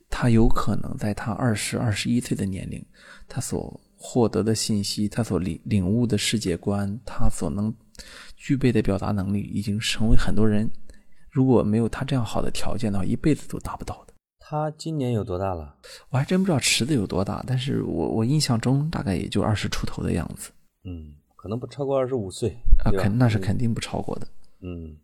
[0.09, 2.85] 他有可能在他二十二十一岁的年龄，
[3.27, 7.73] 他所获得的信息，他所领领悟的世界观，他所能
[8.37, 10.69] 具备的表达能力，已经成为很多人
[11.29, 14.13] 如果没有他这样好的条件的话，一辈子都达不到的。
[14.39, 15.75] 他今年有多大了？
[16.09, 20.49] 我还真不知道池子有多大，但是我我印象中大概也就二十出头的样子。
[20.85, 24.27] 嗯，可能不超过二十五岁啊，肯那是肯定不超过的。
[24.59, 24.97] 嗯，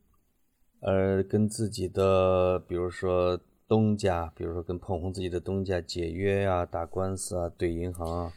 [0.82, 8.34] 而跟自己的，比如说东家，比如说跟捧红自己的东家解约呀、打官司啊、怼银行啊，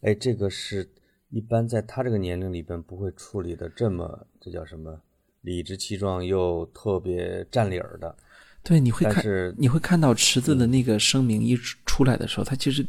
[0.00, 0.88] 哎，这个是
[1.28, 4.98] 一般在他这个年龄里边不会处理的这么，这叫什么？
[5.42, 8.16] 理直气壮又特别占理儿的。
[8.62, 12.84] 对，你会看你会看到池子的那个声明一出出来的时候，他其实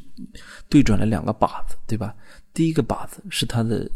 [0.70, 2.16] 对准了两个靶子，对吧？
[2.54, 3.90] 第一个靶子是他的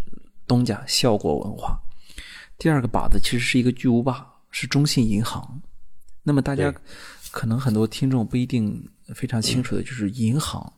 [0.48, 1.80] 东家效果文化，
[2.58, 5.62] 第二个靶子其实是一个巨无霸，是中信银行。
[6.24, 6.74] 那么大家
[7.32, 10.74] 可能很多听众不一定非常清楚的，就是银行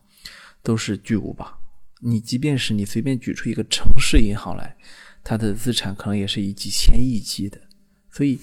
[0.64, 1.58] 都是巨无霸。
[2.00, 4.76] 你即便是你随便举出一个城市银行来，
[5.24, 7.60] 它的资产可能也是以几千亿计的，
[8.12, 8.40] 所以。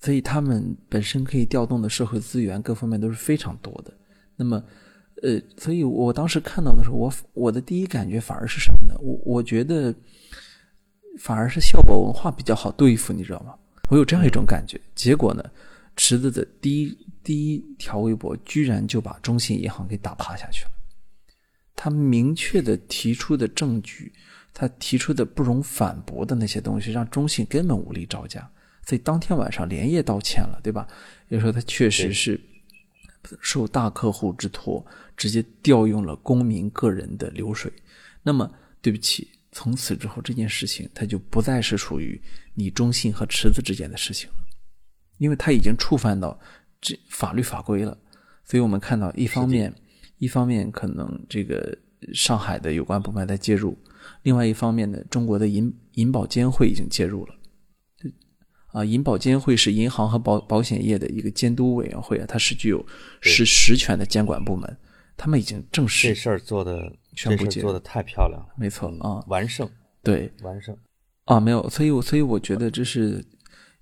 [0.00, 3.92] 所以他们本身可以调动的社会资源各方面都是非常多的。
[4.36, 4.62] 那么，
[5.24, 8.96] 呃，所以我当时看到的时候，我我的第一感觉反而是什么呢？
[9.00, 9.92] 我我觉得
[11.18, 13.54] 反而是效果文化比较好对付，你知道吗？
[13.90, 14.80] 我有这样一种感觉。
[14.94, 15.42] 结果呢，
[15.96, 20.70] 池子的第一第一条微博居然就把中信银行给打趴下去了。
[21.74, 24.12] 他明确的提出的证据，
[24.52, 28.50] 他提出的不容反驳的那些东西，让中信根本无力招架。
[28.84, 30.86] 所以当天晚上连夜道歉了，对吧？
[31.28, 32.40] 也就是说他确实是
[33.40, 34.84] 受大客户之托，
[35.16, 37.72] 直接调用了公民个人的流水。
[38.22, 38.50] 那么，
[38.80, 39.28] 对不起，
[39.58, 42.22] 从此之后这件事情，它就不再是属于
[42.54, 44.36] 你中信和池子之间的事情了，
[45.16, 46.38] 因为它已经触犯到
[46.80, 47.98] 这法律法规了。
[48.44, 49.74] 所以我们看到，一方面，
[50.18, 51.76] 一方面可能这个
[52.14, 53.76] 上海的有关部门在介入，
[54.22, 57.34] 另外一方面呢，中国的银银保监会已经介入了。
[58.68, 62.86] 啊，银保监会是银行和保保险业的一个监督委员会啊，它是具有
[63.20, 64.78] 实实权的监管部门，
[65.16, 69.68] 他们已经正式这事儿做的，宣布介入这事做的太漂亮了，没错啊，完胜，
[70.04, 70.76] 对完胜。
[71.24, 73.24] 啊，没有，所以我所以我觉得这是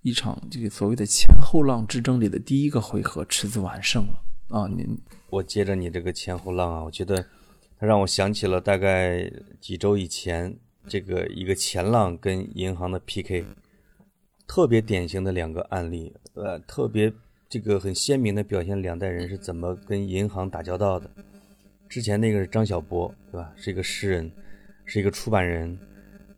[0.01, 4.67] 一场这个所谓的前后浪之争里的第一个回合，池子完胜了啊！
[4.67, 7.23] 您我接着你这个前后浪啊，我觉得
[7.79, 10.57] 它让我想起了大概几周以前
[10.89, 13.45] 这个一个前浪跟银行的 PK，
[14.47, 17.13] 特别典型的两个案例，呃，特别
[17.49, 21.11] 这个很鲜明的表现两代人是怎么跟银行打交道的。
[21.89, 23.53] 之前那个是张小波，对吧？
[23.57, 24.31] 是一个诗人，
[24.85, 25.79] 是一个出版人，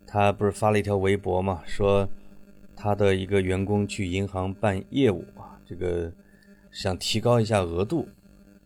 [0.07, 2.09] 他不是发了一条微博嘛，说
[2.77, 6.13] 他的一个员工去银行办业务啊，这个
[6.71, 8.09] 想提高一下额度。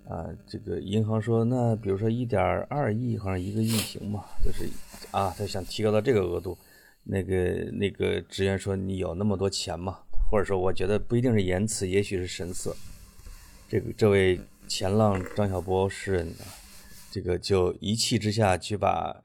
[0.09, 4.69] 啊，这个银行说，那比如说一点二亿，好像一个亿行嘛，就是
[5.13, 6.59] 啊，他想提高到这个额度。
[7.05, 10.01] 那个那个职员说，你有那么多钱吗？
[10.29, 12.77] 或者说，我觉得不一定是言辞，也许是神色。
[13.69, 16.29] 这个这位前浪张小波诗人，
[17.13, 19.23] 这个就一气之下去把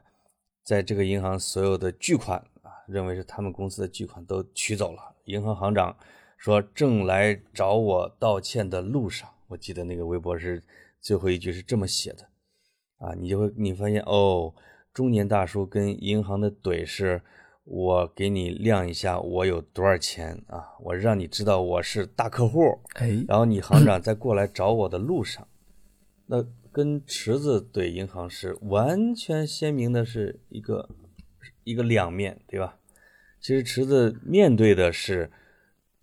[0.62, 5.15] 在这个银行所有的巨款啊，认为是他们公司的巨款都取走了。
[5.23, 5.95] 银行行长
[6.38, 9.30] 说，正来找我道歉的路上。
[9.47, 10.62] 我记得那个微博是
[11.00, 12.28] 最后一句是这么写的，
[12.97, 14.54] 啊，你就会你发现哦，
[14.93, 17.21] 中年大叔跟银行的怼是，
[17.63, 25.47] 我给你亮一下我有多少钱啊，我让你知道我是大客户，哎，然后你行长在过来找我的路上，
[26.26, 26.45] 那
[26.78, 30.88] 跟池子怼银行是完全鲜明的是一个
[31.63, 32.78] 一个两面对吧？
[33.42, 35.32] 其实池子面对的是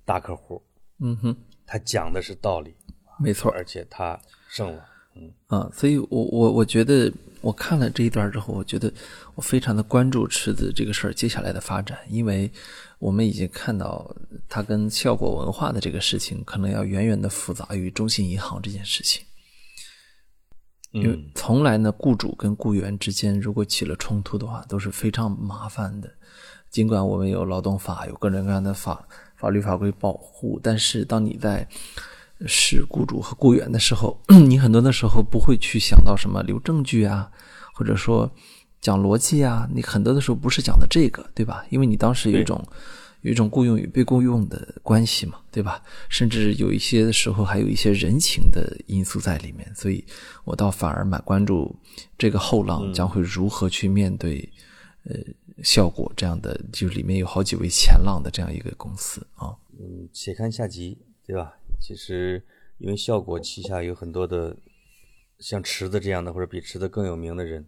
[0.04, 0.60] 大客户，
[0.98, 2.74] 嗯哼，他讲的是道理。
[3.20, 4.84] 没错，而且他胜了，
[5.14, 8.92] 嗯啊，所以我我我觉得我看了这一段之后，我觉得
[9.36, 12.50] 我非常的关注池子这个事儿接下来的发展，因为
[12.98, 14.12] 我们已经看到
[14.48, 19.24] 他跟效果文化的这个事情可能要远远的复杂于中信银行这件事情，
[20.94, 26.08] 因为嗯，从来呢雇主跟雇员之间如果起了冲突的话都是非常麻烦的，
[26.70, 31.68] 尽管我们有劳动法有各种各样的法法律法规保护，但是当你在
[32.46, 37.30] 是雇主和雇员的时候， 你很多的时候不会去想到什么留证据啊，
[37.74, 38.30] 或者说
[38.80, 41.64] 讲逻辑啊，你很多的时候不是讲的这个，对吧？
[41.70, 42.64] 因为你当时有一种
[43.24, 45.82] 有一种雇佣与被雇佣的关系嘛，对吧？
[46.10, 50.04] 甚至有一些时候还有一些人情的因素在里面，所以
[50.44, 51.74] 我倒反而蛮关注
[52.18, 54.46] 这个后浪将会如何去面对，
[55.04, 55.16] 呃，
[55.62, 59.56] 效果这样的，就里面有好几位前浪的这样一个公司啊。
[59.72, 61.54] 嗯，且看下集，对吧？
[61.80, 62.44] 其实
[62.76, 64.54] 因为效果旗下有很多的
[65.38, 67.66] 像池子这样的，或者比池子更有名的人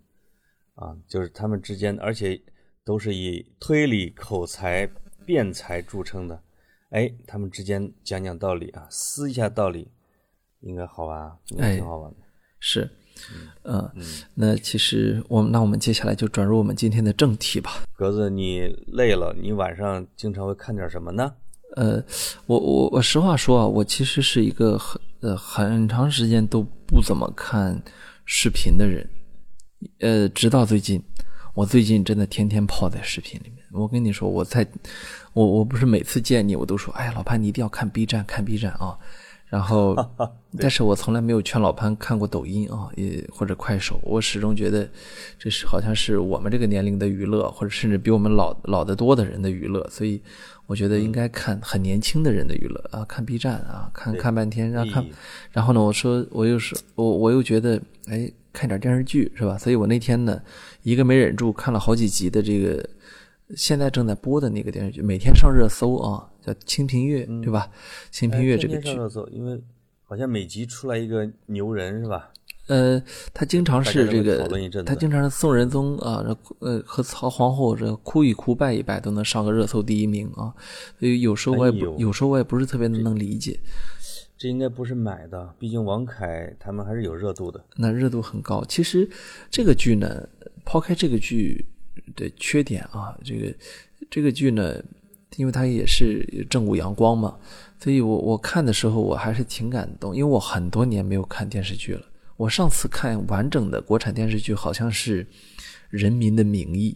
[0.75, 2.39] 啊，就是他们之间，而且
[2.85, 4.87] 都是以推理、口才、
[5.27, 6.41] 辩才著称的。
[6.91, 9.89] 哎，他们之间讲讲道理啊，撕一下道理，
[10.61, 12.17] 应该好玩啊，应该挺好玩的。
[12.61, 12.89] 是，
[13.65, 13.91] 嗯，
[14.35, 17.83] 那其实我们那我们接下来就转入我们今天的正题吧。
[17.93, 21.35] 格子，你累了，你晚上经常会看点什么呢？
[21.75, 22.03] 呃，
[22.47, 27.83] 我我我实话说啊，我其实是一个很呃很长时间都不怎么看
[28.25, 29.07] 视频的人，
[29.99, 31.03] 呃，直到最近，
[31.53, 33.56] 我最近真的天天泡在视频里面。
[33.77, 34.67] 我跟你说，我在
[35.33, 38.97] 我我不是每次见你，我都说，哎呀，老潘你一定要看 B 站，看 B 站啊。
[39.49, 39.95] 然后，
[40.59, 44.01] 但是我从来没有劝老潘看过抖音啊，也或者快手。
[44.03, 44.89] 我始终觉得，
[45.39, 49.89] 这是好像是我们这个年龄的娱乐，或者甚至比我们老老得多的人的娱乐。
[49.89, 50.21] 所以，
[50.67, 55.07] 我觉得应该看很年轻的人的娱乐啊，看 B 站啊，看看半天，然后看。
[55.53, 59.57] 然后呢，我说我又是我我又觉得，哎，看点电视剧是吧？
[59.57, 60.43] 所以我那天呢，
[60.83, 62.85] 一个没忍住，看了好几集的这个。
[63.55, 67.69] 现在正在播的那个电视剧，每天上热搜啊，叫《清平乐》，对吧？
[68.11, 69.63] 《清平乐》这个剧上热搜，因为
[70.03, 72.31] 好像每集出来一个牛人，是吧？
[72.67, 73.01] 呃，
[73.33, 74.49] 他经常是这个，
[74.85, 76.25] 他经常是宋仁宗啊，
[76.59, 80.53] 呃，和曹皇后这哭一哭拜一拜都能上个热搜第一名啊。
[80.99, 83.61] 所以有时候我也不，有时候我也不是特别能理解。
[84.37, 87.65] 这应该不是买的，毕竟王凯他们还是有热度的。
[87.77, 88.65] 那热度很高。
[88.69, 89.09] 其实
[89.49, 90.29] 这个剧呢，
[90.65, 91.65] 抛开这个剧。
[92.15, 93.55] 的缺点啊，这个
[94.11, 94.83] 这个剧呢，
[95.37, 97.37] 因为它也是正午阳光嘛，
[97.79, 102.03] 所以我我看的时候我还是挺感动，因为我很多年没有看电视剧了。
[102.37, 105.25] 我上次看完整的国产电视剧好像是
[105.91, 106.93] 《人民的名义》，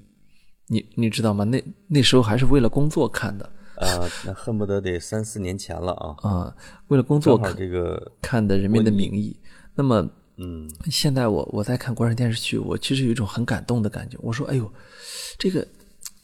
[0.66, 1.44] 你你知道吗？
[1.44, 3.44] 那那时候还是为了工作看的
[3.76, 6.56] 啊，那恨不得得三四年前了啊啊，
[6.88, 9.36] 为了工作看这个看的《人民的名义》，
[9.74, 10.08] 那么。
[10.42, 14.16] 嗯，现在我我在看国产电视剧，我其实有一种很感动的感觉。
[14.22, 14.72] 我说，哎呦，
[15.38, 15.66] 这个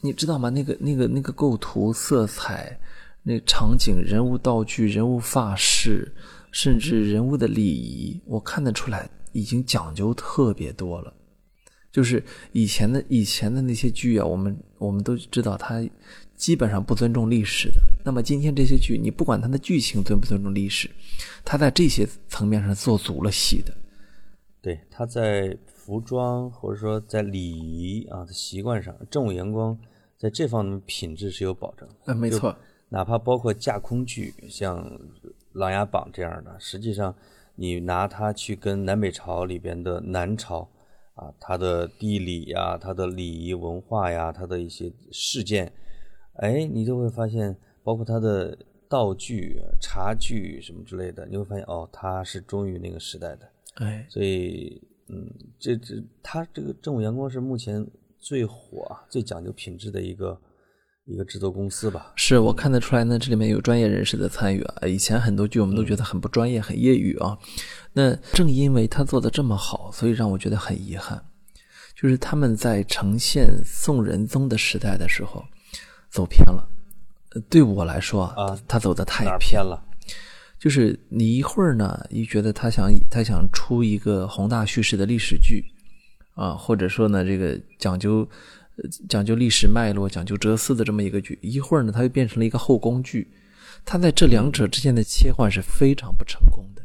[0.01, 0.49] 你知道吗？
[0.49, 2.75] 那个那个那个构图、色彩、
[3.21, 6.11] 那场景、人物道具、人物发饰，
[6.51, 11.13] 甚至人物的礼仪，我看得出来已经讲究特别多了。
[11.91, 15.87] 就是以前的以前的那些剧啊，我们我们都知道，它
[16.35, 17.81] 基本上不尊重历史的。
[18.03, 20.89] 那么今天这些剧，你不管它的剧情尊不尊重历史，
[21.45, 23.71] 它在这些层面上做足了戏的。
[24.61, 29.77] 对，他在服装或者说在礼仪啊的习惯上，正午阳光
[30.17, 31.87] 在这方面品质是有保证。
[32.05, 32.53] 啊，没错，
[32.89, 34.83] 哪怕包括架空剧，像
[35.53, 37.15] 《琅琊榜》这样的，实际上
[37.55, 40.67] 你拿它去跟南北朝里边的南朝
[41.13, 45.71] 啊，它的地理呀、它的礼仪文化呀、它的一些事件，
[46.33, 48.57] 哎，你就会发现，包括它的
[48.89, 53.47] 道具、茶具什么之类的，你会发现哦，它是忠于那个时代的。
[53.79, 57.85] 哎，所以，嗯，这这，他这个正午阳光是目前
[58.19, 60.39] 最火、最讲究品质的一个
[61.05, 62.11] 一个制作公司吧？
[62.15, 64.87] 是我看得出来呢，这里面有专业人士的参与啊。
[64.87, 67.37] 以前很多剧我们都觉得很不专业、很业余啊。
[67.93, 71.23] 那正因为他做的这么好，所以让我觉得很遗憾，
[71.95, 75.45] 就是他们在呈现宋仁宗的时代的时候
[76.09, 76.67] 走偏了。
[77.49, 79.83] 对我来说啊，他走的太偏了。
[80.59, 85.63] 就是你一会儿呢，一觉得他想他想出一个宏大叙事的历史剧，
[86.33, 88.27] 啊，或者说呢，这个讲究
[89.07, 93.27] 讲究历史脉络、讲究哲思的这么一个剧，一会儿呢，他又变成了一个后宫剧。
[93.85, 96.81] 他在这两者之间的切换是非常不成功的，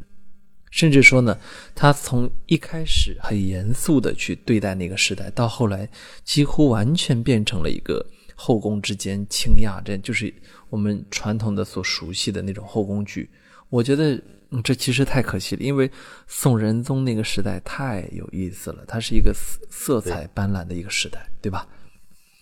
[0.69, 1.37] 甚至说呢，
[1.73, 5.89] 他从一开始很严肃的去对待那个时代，到后来
[6.23, 8.05] 几乎完全变成了一个
[8.35, 10.33] 后宫之间倾轧，这就是
[10.69, 13.27] 我们传统的所熟悉的那种后宫剧。
[13.73, 14.21] 我觉得
[14.63, 15.89] 这其实太可惜了，因为
[16.27, 21.67] 宋仁宗那个时代太有意思了，它是一个色色彩斑斓的一个时代，对吧？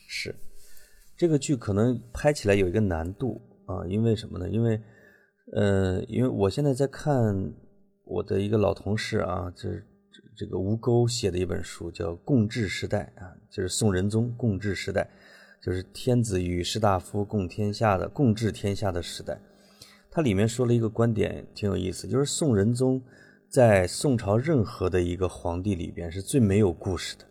[0.09, 0.35] 是，
[1.15, 4.49] 这个剧可能拍起来有一个难度啊，因为什么呢？
[4.49, 4.81] 因为，
[5.53, 7.33] 呃，因为我现在在看
[8.03, 9.87] 我的一个老同事啊，就是
[10.35, 15.09] 这个吴钩写的一本书，叫《共治时代》啊，就是宋仁宗共治时代，
[15.63, 19.39] 就是天子与士大夫共天下的共治天下的时代。
[20.13, 23.01] 它里面说了一个观点，挺有意思，就是宋仁宗
[23.49, 27.23] 在宋朝任何的一个皇帝里边是最没有故事的，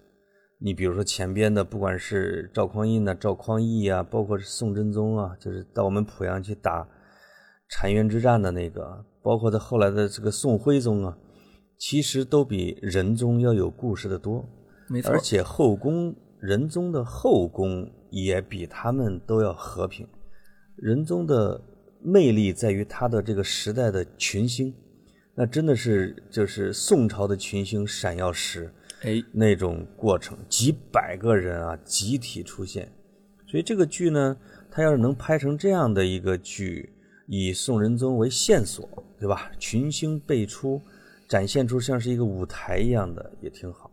[0.59, 6.89] 你比如说前边的，不管是赵匡胤呐、赵匡义啊，包括是宋真宗啊，就是到我们濮阳去打
[7.71, 11.19] 澶渊之战的那个，包括他后来的这个宋徽宗啊，
[11.79, 14.49] 其实都比仁宗要有故事的多。
[14.89, 20.09] 没错而，且后宫仁宗的后宫也比他们都要和平。
[20.77, 21.61] 仁宗的
[22.03, 24.75] 魅力在于他的这个时代的群星，
[25.35, 28.73] 那真的是就是宋朝的群星闪耀时
[29.03, 32.91] 哎，那种过程，几百个人啊集体出现。
[33.47, 34.37] 所以这个剧呢，
[34.71, 36.93] 他要是能拍成这样的一个剧，
[37.27, 38.89] 以宋仁宗为线索，
[39.19, 39.51] 对吧？
[39.59, 40.81] 群星辈出，
[41.29, 43.91] 展现出像是一个舞台一样的，也挺好。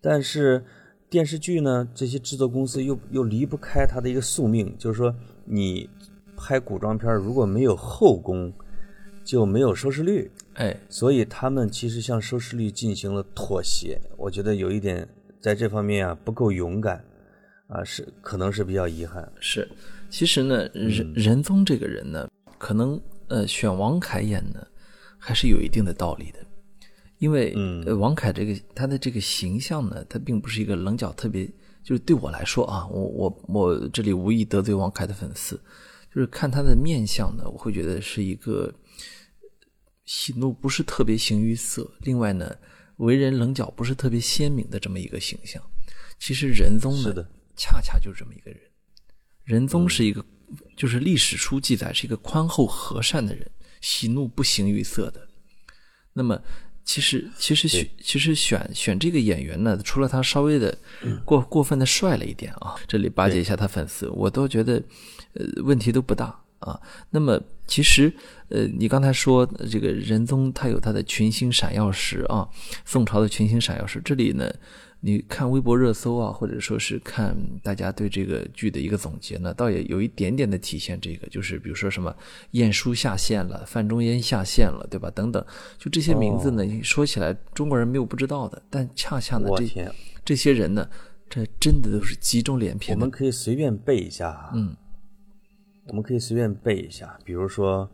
[0.00, 0.64] 但是
[1.08, 5.14] 电视剧呢，这些制作公司又又离不开它的一个宿命，就是说
[5.44, 5.88] 你
[6.36, 8.52] 拍古装片儿如果没有后宫，
[9.24, 10.30] 就没有收视率。
[10.54, 15.08] 哎，所以他们其实向收视率进行了妥协，我觉得有一点
[15.40, 17.04] 在这方面啊不够勇敢，
[17.66, 19.30] 啊是可能是比较遗憾。
[19.40, 19.68] 是，
[20.08, 24.64] 其实呢，仁仁宗这个人呢，可能呃选王凯演呢，
[25.18, 26.38] 还是有一定的道理的，
[27.18, 31.46] 因为嗯呃王凯这个他的这个形象呢，他并不是一个棱角特别，
[31.82, 35.60] 就是对我来说啊，我我我这里无意得罪王凯的粉丝，
[36.14, 38.72] 就是看他的面相呢，我会觉得是一个
[40.04, 42.56] 喜怒不是特别形于色，另外呢，
[42.98, 45.60] 为人棱角不是特别鲜明的这么一个形象。
[46.20, 47.12] 其实仁宗呢，
[47.56, 48.60] 恰恰就是这么一个人。
[49.42, 50.24] 仁宗是一个，
[50.76, 53.50] 就是历史书记载是一个宽厚和善的人，
[53.80, 55.28] 喜怒不形于色的。
[56.12, 56.40] 那么，
[56.84, 60.78] 其实其实选其实选选这个演员呢，除了他稍微的
[61.24, 64.80] 过过分的帅了一点啊，这里巴结一下他粉丝，我都觉得
[65.34, 66.80] 呃问题都不大啊。
[67.10, 68.12] 那么其实
[68.48, 72.48] 呃，你刚才说呃这个仁宗他有他的群星闪耀时啊，
[72.84, 74.52] 宋朝的群星闪耀时，这里呢。
[75.06, 80.98] 你看微博热搜啊，或者说是看大家对这个剧的一个总结呢，倒也有一点点的体现。
[80.98, 82.16] 这个就是比如说什么
[82.52, 85.10] 晏殊下线了，范仲淹下线了，对吧？
[85.10, 85.44] 等等，
[85.76, 89.92] 就这些名字呢，说起来中国人没有不知道的，但恰恰呢，这
[90.24, 90.88] 这些人呢，
[91.28, 93.10] 这真的都是集中连篇我们。
[93.10, 94.74] 可以随便背一下啊，嗯，
[95.88, 97.88] 我们可以随便背一下，比如说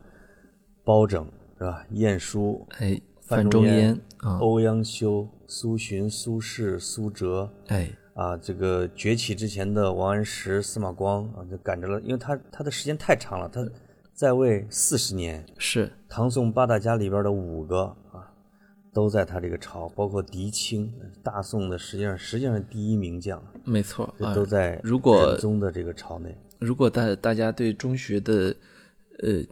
[0.85, 1.27] 包拯
[1.59, 1.85] 是吧？
[1.91, 3.99] 晏殊、哎，范范仲淹
[4.39, 13.67] 欧阳修、苏洵、苏轼、苏辙，哎，啊，这个崛起之前的王安石、司马光啊，就赶着了，因为他他的时间太长了，他
[14.15, 17.83] 在位四十年，是唐宋八大家里边的五个
[18.13, 18.33] 啊，
[18.93, 20.93] 都在他这个朝，包括狄青，
[21.25, 24.33] 大宋的实际上实际上是第一名将，没错啊。
[24.33, 26.37] 都在如果仁宗的这个朝内。
[26.61, 28.55] 如果大大家对中学的
[29.19, 29.43] 呃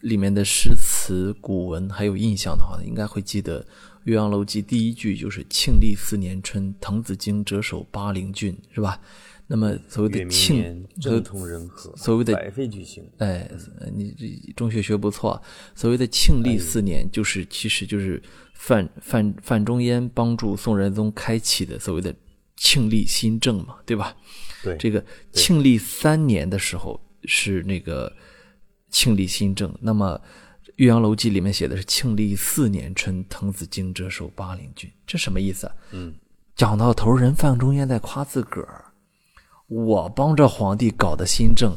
[0.00, 3.62] 里面的诗词古文还有印象的话，应该会记得
[4.04, 9.00] 《岳阳楼记》第一句就是“庆历四年春，滕子京谪守巴陵郡”，是吧？
[9.48, 13.04] 那么所谓的庆年，正通人和，所谓的百废俱兴。
[13.18, 13.48] 哎，
[13.94, 15.42] 你这中学学不错啊。
[15.74, 18.20] 所谓的庆历四年，就是其实就是
[18.54, 22.12] 范范范仲淹帮助宋仁宗开启的所谓的
[22.56, 24.16] 庆历新政嘛，对吧？
[24.62, 28.12] 对，这个庆历三年的时候是那个
[28.90, 30.20] 庆历新政，那么
[30.76, 35.74] 《岳阳楼记》里面写的是庆历四年春，滕子京谪守巴陵郡，这什么意思啊？
[35.92, 36.14] 嗯，
[36.54, 38.84] 讲到头，人范仲淹在夸自个儿，
[39.68, 41.76] 我帮着皇帝搞的新政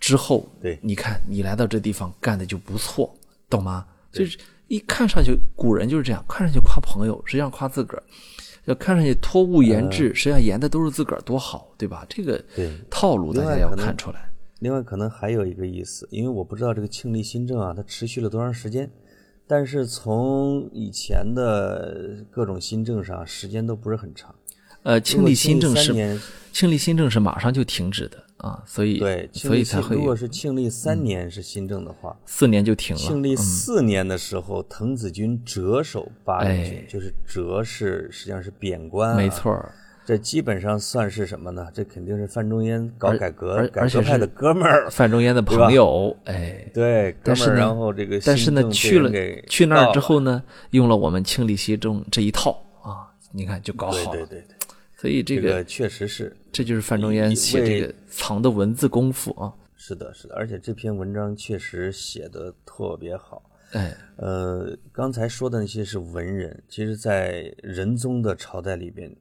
[0.00, 3.16] 之后，对你看你来到这地方干的就不错，
[3.48, 3.86] 懂吗？
[4.12, 8.02] 就是一看上去，古人就是这样，看上去夸朋友，实际上夸自个儿。
[8.68, 12.04] 要看上去托物言志，实际上言的都是自个儿多好，对吧？
[12.06, 14.30] 这个对套路大家要看出来。
[14.60, 18.90] 另外可能还有一个意思，因为我不知道这个庆历新政啊，它持续了多长时间，
[19.46, 24.34] 但是从以前的各种新政上，时间都不是很长。
[24.82, 26.20] 呃，庆历新政是，
[26.52, 33.02] 庆历新政是马上就停止的啊，所以对，所以历才会如果是庆历三年是新政的话，四年就停了。
[33.02, 39.60] 庆历四年的时候，滕子军谪守巴陵郡哎，就是谪是实际上是贬官、啊，没错，
[40.06, 41.66] 这基本上算是什么呢？
[41.74, 47.34] 这肯定是范仲淹搞改革改革派的哥们儿，范仲淹的朋友，哎，对，哥们儿。
[47.34, 54.12] 但是呢然后这个但是呢，去了给去那儿，之后呢，用了我们庆历西政这一套啊，你看就搞好了。
[54.12, 54.56] 对对对，
[55.00, 63.42] 所以这个这个确实是这就是范仲淹以写这个藏的文字功夫啊，是的，是的，而且这篇文章确实写的特别好。
[63.72, 69.14] 哎，呃，刚才说的那些是文人，其实，在仁宗的朝代里边，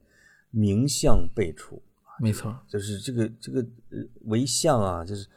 [0.49, 1.81] 名相辈出，
[2.19, 3.59] 没错，就是这个这个
[3.91, 5.27] 呃为相啊，就是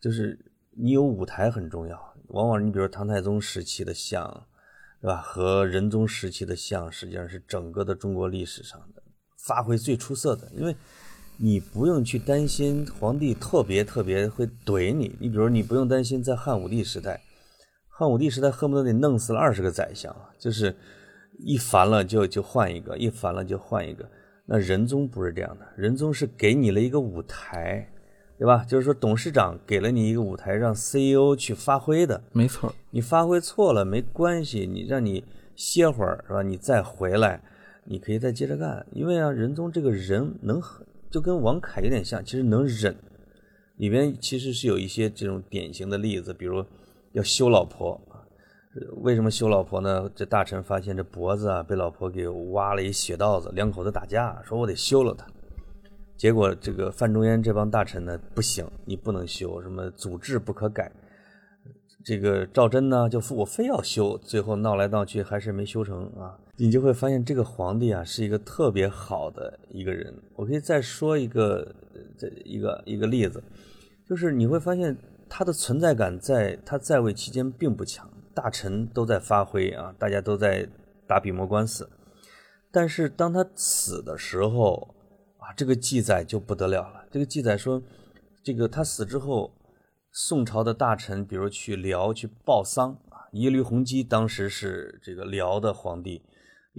[0.00, 0.38] 就是
[0.76, 1.98] 你有舞台很重要。
[2.28, 4.46] 往往你比如唐太宗时期的相，
[5.00, 5.16] 对吧？
[5.16, 9.02] 和仁宗时期的相，实际上是整个的中国历史上的
[9.48, 10.76] 发挥最出色的，因为
[11.38, 15.16] 你不用去担心皇帝特别特别会怼你。
[15.18, 17.20] 你比如你不用担心在汉武帝时代，
[17.88, 20.76] 汉武帝时代恨不得得弄死了二十个宰相，就是
[21.38, 24.06] 一烦了就就换一个，一烦了就换一个。
[24.44, 27.88] 那仁宗不是这样的，仁宗是给你了一个舞台。
[28.40, 28.64] 对吧？
[28.68, 32.22] 就是说，董事长给了你一个舞台，让 CEO 去发挥的。
[32.30, 35.24] 没错，你发挥错了没关系，你让你
[35.56, 36.40] 歇会儿是吧？
[36.40, 37.42] 你再回来，
[37.88, 38.86] 你可以再接着干。
[38.92, 40.60] 因为啊，仁宗这个人能，
[41.10, 42.94] 就跟王凯有点像，其实能忍。
[43.76, 46.64] 里边其实是有一些这种典型的例子，比如
[47.12, 48.00] 要休老婆
[48.98, 50.10] 为什么休老婆呢？
[50.14, 55.26] 这大臣发现这脖子啊被老婆给挖了一血道子，两口子打架，说我得休了他。
[56.16, 60.90] 结果这个范仲淹这帮大臣呢，不行，你不能修，什么祖制不可改。
[62.04, 66.38] 这个赵祯呢，就我非要修，最后闹来闹去还是没修成啊。
[66.58, 70.12] 你就会发现这个皇帝啊，是一个特别好的一个人。
[70.34, 71.74] 我可以再说一个
[72.18, 73.42] 这一个一个例子，
[74.06, 74.96] 就是你会发现
[75.28, 80.68] 他的存在感在他在位期间并不强，大臣都在发挥啊，大家都在
[81.06, 81.88] 打笔墨官司，
[82.72, 84.94] 但是当他死的时候
[85.38, 85.54] 啊。
[85.56, 87.06] 这个记载就不得了了。
[87.10, 87.82] 这个记载说，
[88.44, 89.50] 这个他死之后，
[90.12, 93.26] 宋朝的大臣，比如去辽去报丧啊。
[93.32, 96.22] 耶律洪基当时是这个辽的皇帝，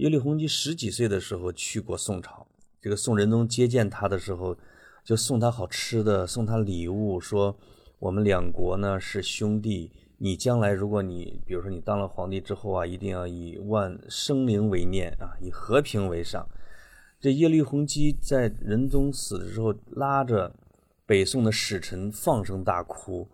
[0.00, 2.46] 耶律洪基十几岁的时候去过宋朝。
[2.80, 4.56] 这个宋仁宗接见他的时候，
[5.04, 7.54] 就送他好吃的，送他礼物，说
[7.98, 9.92] 我们两国呢是兄弟。
[10.16, 16.48] 你将来如果你比如说你当了皇帝之后啊，一定要以万生灵为念啊，以和平为上。
[17.20, 20.54] 这耶律洪基在仁宗死的时候，拉着
[21.04, 23.28] 北宋的使臣放声大哭，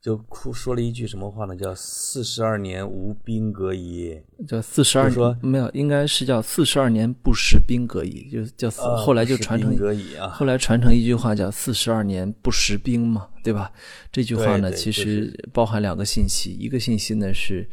[0.00, 1.56] 就哭说了一句什么话呢？
[1.56, 4.16] 叫“四十二年无兵革矣”。
[4.46, 8.30] 叫四十二说没有，应该是叫“四十二年不食兵革矣”。
[8.30, 9.76] 就叫后来就传承
[10.20, 13.72] 啊，后来传承一句话叫“四十二年不食兵”嘛，对吧？
[14.12, 17.68] 这句话呢，其实包含两个信息，一个信息呢是，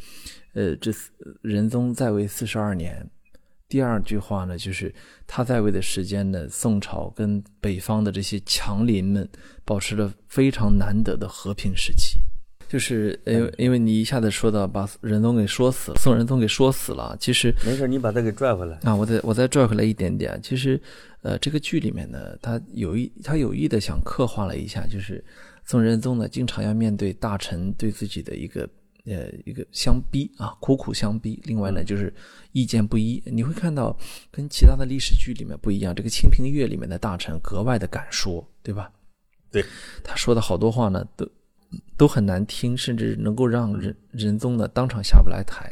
[0.53, 0.91] 呃，这
[1.41, 3.07] 仁宗在位四十二年。
[3.68, 4.93] 第二句话呢，就是
[5.26, 9.28] 他在位的时间呢，宋朝跟北方的这些强邻们
[9.63, 12.20] 保持了非常难得的和平时期。
[12.68, 20.39] 就是因为因为你一下子说到把仁宗给说死了，宋仁宗给说死了，其实没事，你把他给拽回来啊，我再我再拽回来一点点。
[20.41, 20.80] 其实，
[21.22, 25.24] 呃，这个剧里面呢，他有意他有意的想刻画了一下，就是
[25.63, 28.68] 宋仁宗呢，经常要面对大臣对自己的一个。
[29.05, 31.39] 呃，一个相逼啊，苦苦相逼。
[31.45, 32.11] 另外呢，就是
[32.53, 33.21] 意见不一。
[33.25, 33.95] 你会看到
[34.31, 38.91] 跟其他的历史剧里面不一样，这个《清平乐》里面的大臣格外的敢说，对吧？
[39.51, 39.63] 对，
[40.03, 41.29] 他说的好多话呢，都
[41.95, 45.71] 都很难听，甚至能够让仁仁宗呢当场下不来台。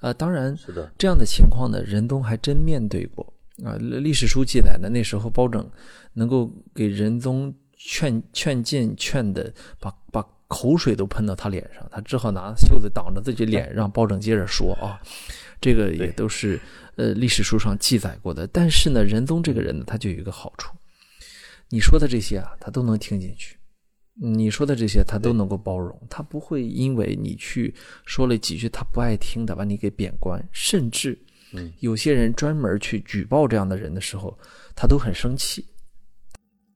[0.00, 3.30] 呃，当然，是的，这样的情况呢，仁宗还真面对过
[3.62, 3.76] 啊。
[3.78, 5.70] 历史书记载呢，那时候包拯
[6.14, 10.26] 能够给仁宗劝劝谏，劝的把把。
[10.50, 15.00] 口水都喷到他脸上，他只好拿袖子挡着自己脸，让包拯接着说啊。
[15.60, 16.58] 这个也都是
[16.96, 18.48] 呃历史书上记载过的。
[18.48, 20.74] 但是呢，仁宗这个人呢，他就有一个好处，
[21.68, 23.54] 你说的这些啊，他都能听进去；
[24.20, 27.72] 你说的这些，他都能够包容，他不会因为你去
[28.04, 30.42] 说了几句他不爱听的，把你给贬官。
[30.50, 31.16] 甚至，
[31.78, 34.36] 有些人专门去举报这样的人的时候，
[34.74, 35.64] 他都很生气。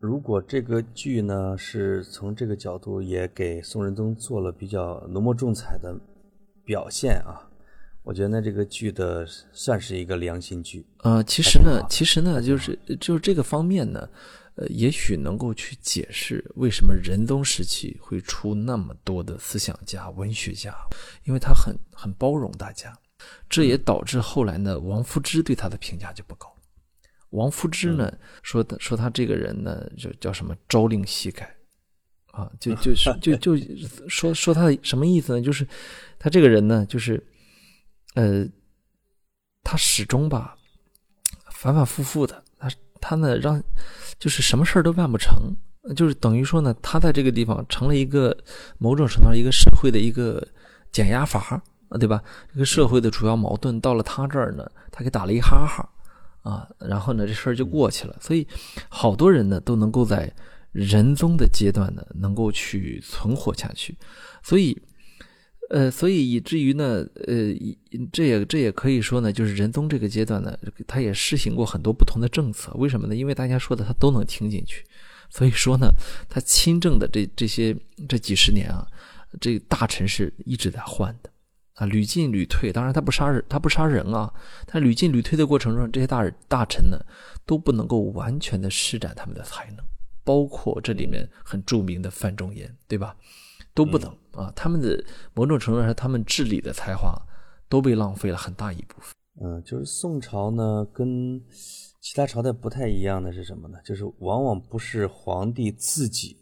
[0.04, 5.98] 如果这个剧呢是从这个角度也给宋仁宗做了比较浓墨重彩的
[6.62, 7.40] 表现啊，
[8.02, 10.84] 我觉得那这个剧的算是一个良心剧。
[10.98, 14.06] 呃，其实呢，其实呢，就是就是这个方面呢，
[14.56, 20.74] 呃，也许能够去解释为什么仁宗时期会出那么多的思想家、文学家，
[21.24, 22.94] 因为他很很包容大家，
[23.48, 26.53] 这也导致后来呢，王夫之对他的评价就不高。
[27.34, 28.12] 王夫之呢
[28.42, 31.52] 说说他这个人呢就叫什么朝令夕改，
[32.30, 33.56] 啊，就就是就就
[34.08, 35.42] 说说他什么意思呢？
[35.42, 35.66] 就是
[36.18, 37.20] 他这个人呢，就是
[38.14, 38.46] 呃，
[39.62, 40.56] 他始终吧
[41.50, 42.70] 反反复复的，他
[43.00, 43.60] 他呢让
[44.18, 45.34] 就是什么事儿都办不成，
[45.96, 48.36] 就是等于说呢，他在这个地方成了一个
[48.78, 50.46] 某种程度上一个社会的一个
[50.92, 52.22] 减压阀啊，对吧？
[52.52, 55.88] 这个社会的主要矛盾到了他这儿呢，他给打了一哈哈。
[56.44, 58.14] 啊，然后呢，这事儿就过去了。
[58.20, 58.46] 所以，
[58.88, 60.30] 好多人呢都能够在
[60.72, 63.96] 仁宗的阶段呢，能够去存活下去。
[64.42, 64.78] 所以，
[65.70, 67.54] 呃，所以以至于呢，呃，
[68.12, 70.54] 这也这也可以说呢，就是仁宗这个阶段呢，
[70.86, 72.70] 他也施行过很多不同的政策。
[72.74, 73.16] 为什么呢？
[73.16, 74.84] 因为大家说的他都能听进去。
[75.30, 75.90] 所以说呢，
[76.28, 77.74] 他亲政的这这些
[78.06, 78.86] 这几十年啊，
[79.40, 81.30] 这大臣是一直在换的。
[81.74, 82.72] 啊，屡进屡退。
[82.72, 84.32] 当然，他不杀人，他不杀人啊。
[84.66, 86.98] 但屡进屡退的过程中，这些大大臣呢
[87.44, 89.84] 都不能够完全的施展他们的才能，
[90.22, 93.16] 包括这里面很著名的范仲淹，对吧？
[93.74, 94.52] 都不能啊。
[94.54, 95.04] 他们的
[95.34, 97.20] 某种程度上，他们治理的才华
[97.68, 99.12] 都被浪费了很大一部分。
[99.42, 101.42] 嗯，就是宋朝呢，跟
[102.00, 103.78] 其他朝代不太一样的是什么呢？
[103.84, 106.38] 就是往往不是皇帝自己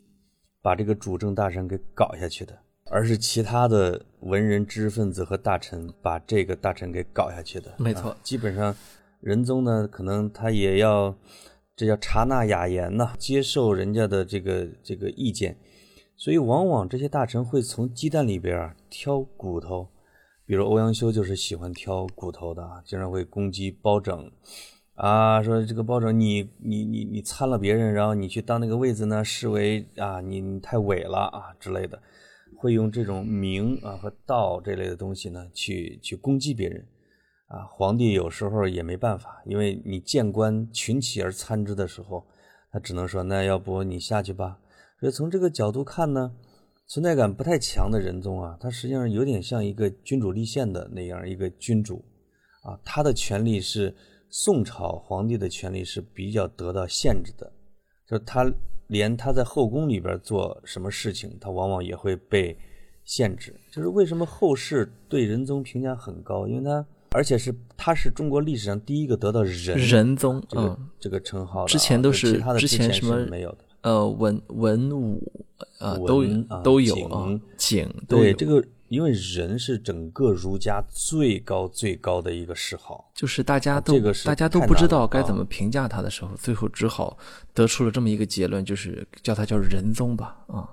[0.61, 2.59] 把这个主政大臣给搞下去的。
[2.91, 8.14] 而是其他的文人知识分子和大臣把这个大臣给搞下去的，没错。
[8.22, 8.74] 基本上，
[9.20, 11.16] 仁宗呢，可能他也要，
[11.74, 15.57] 这叫察纳雅言呐，接受人家的这个这个意见。
[16.16, 19.89] 所以，往往这些大臣会从鸡蛋里边啊挑骨头，
[20.45, 24.30] 比如欧阳修就是喜欢挑骨头的啊，经常会攻击包拯，
[24.95, 32.01] 啊，说这个包拯你你你你参了别人，然后你去当那个位子呢，视为啊你你太伪了啊之类的。
[32.62, 36.86] 会用这种名啊和道这类的东西呢，去去攻击别人，
[37.48, 42.24] 啊，皇帝有时候也没办法，因为你谏官群起而参之的时候，
[42.70, 44.56] 他只能说，那要不你下去吧。
[45.00, 46.32] 所以从这个角度看呢，
[46.86, 52.00] 存在感不太强的仁宗啊，他实际上有点像一个君主立宪的那样一个君主，
[52.62, 53.92] 啊，他的权力是
[54.30, 57.52] 宋朝皇帝的权力是比较得到限制的，
[58.06, 58.48] 就是他。
[58.93, 62.55] 连他在后宫里边做什么事情，他往往也会被
[63.05, 63.55] 限制。
[63.70, 71.68] 就是为什么后世对仁宗评价很高，因为他而且是他是中国历史上第一个得到仁仁宗这个这个称号的。
[71.68, 75.20] 之前都是之前什么没有的，呃文文武
[75.78, 76.22] 啊都
[76.62, 78.62] 都有啊景对这个。
[78.93, 87.16] 因为仁是整个儒家最高最高的一个嗜好，就是大家都这个大家都不知道该怎么评价他的时候，最后只好
[87.55, 90.45] 得出了这么一个结论，就是叫他叫仁宗吧。
[90.47, 90.68] 啊，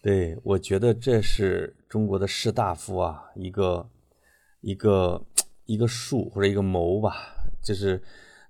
[0.00, 3.84] 对，我觉得这是中国的士大夫啊，一个
[4.60, 5.20] 一个
[5.66, 7.16] 一个术或者一个谋吧，
[7.60, 8.00] 就是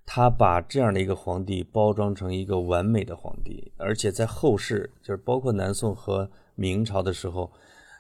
[0.05, 7.51] 他把这样的一个皇帝包装成一个完美的皇帝，而且在后世，就是包括南宋和明朝的时候。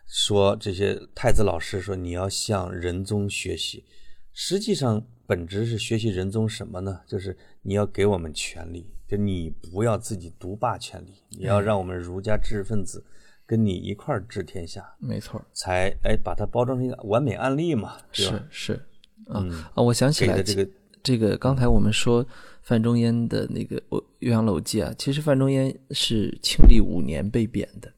[0.07, 3.85] 说这些太子老师说你要向仁宗学习，
[4.33, 7.01] 实际上本质是学习仁宗什么呢？
[7.07, 13.05] 就是你要给我们权利，就你不要自己独霸权力，你要让我们儒家知识分子
[13.47, 14.85] 跟你一块治天下。
[14.99, 18.87] 没错，才哎把它包装成一个完美案例嘛，是是，
[19.31, 20.71] 嗯啊，我想起来这个
[21.03, 22.27] 这个刚才我们说
[22.63, 23.81] 范仲淹的那个
[24.19, 27.91] 《岳阳楼记》啊，其实范仲淹是庆历五年被贬的。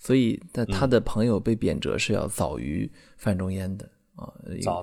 [0.00, 3.84] 所以，他他的朋友被贬谪是要早于范仲淹的
[4.14, 4.32] 啊，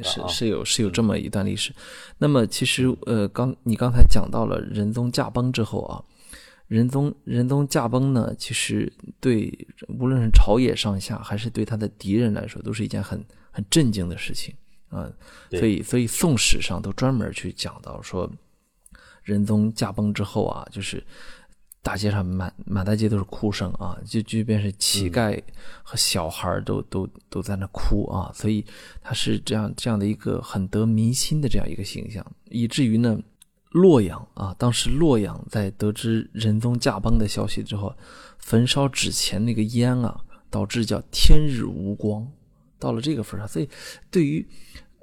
[0.03, 1.73] 是是有是有这么一段历史。
[2.17, 6.03] 那么，其实呃，刚你刚才讲到了仁宗驾崩之后啊，
[6.67, 8.91] 仁宗仁宗驾崩呢，其实
[9.21, 14.53] 对无论是朝野上下，还是对他的敌人来说，都是一件很很震惊的事情
[14.89, 15.09] 啊。
[15.49, 18.29] 所以，所以宋史上都专门去讲到说，
[19.23, 21.01] 仁宗驾崩之后啊，就是。
[21.85, 25.39] 大街上满满大街都是哭声啊，就即便是乞丐
[25.83, 28.65] 和小孩都都都在那哭啊，所以
[29.03, 33.15] 他是这样这样的一个很得民心的这样一个形象，以至于呢，
[33.69, 37.95] 洛阳啊，当时洛阳在得知仁宗驾崩的消息之后，
[38.39, 40.19] 焚烧纸钱那个烟啊，
[40.49, 42.27] 导致叫天日无光，
[42.79, 43.69] 到了这个份上，所以
[44.09, 44.43] 对于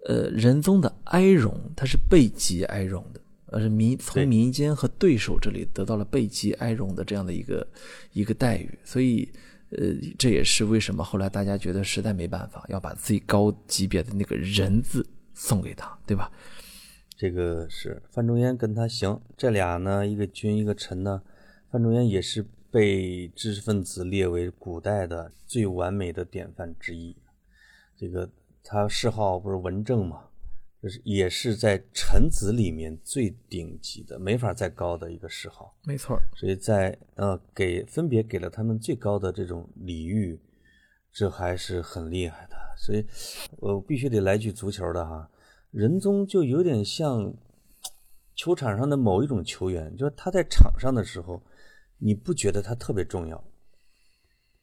[0.09, 3.21] 呃仁宗的哀荣，他是备极哀荣的。
[3.53, 7.67] 而是民从民间和对手这里得到了备极哀荣的这样的一个
[8.13, 9.29] 一个待遇，所以，
[9.71, 16.31] 呃，这也是为什么后来大家觉得实在没办法，要把最高级别的那个人字送给他，对吧？
[17.17, 21.23] 这个是范仲淹跟他行，这俩呢，一个君一个臣呢，
[21.71, 27.15] 范仲淹也是被知识分子列为古代的最完美的典范之一。
[27.97, 28.29] 这个
[28.65, 30.25] 他谥号不是文正吗？
[30.83, 35.73] 就是也是在臣子里面最顶级的，没法再高的一个谥号。
[35.85, 40.37] 没错，所以在呃给分别给了他们最高的这种礼遇，
[41.13, 42.57] 这还是很厉害的。
[42.77, 43.07] 所以，
[43.59, 45.31] 我必须得来句足球的哈，
[45.71, 47.33] 仁宗就有点像
[48.35, 51.41] 球场上的某一种球员，就是他在场上的时候，
[51.99, 53.45] 你不觉得他特别重要。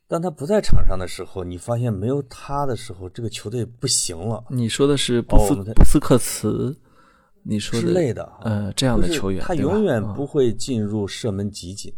[0.10, 4.43] 当他不在场上的时候，你发现没有他的时候，这个球队不行了。
[4.49, 6.76] 你说的是布斯布斯克茨，
[7.43, 11.93] 你说之类的，呃，这样的球员，他永远不会进入射门集锦，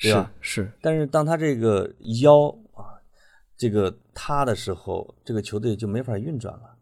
[0.00, 0.32] 对吧？
[0.40, 0.72] 是。
[0.82, 1.88] 但是当他这个
[2.20, 2.98] 腰啊，
[3.56, 6.76] 这个塌的时候，这个球队就没法运转了。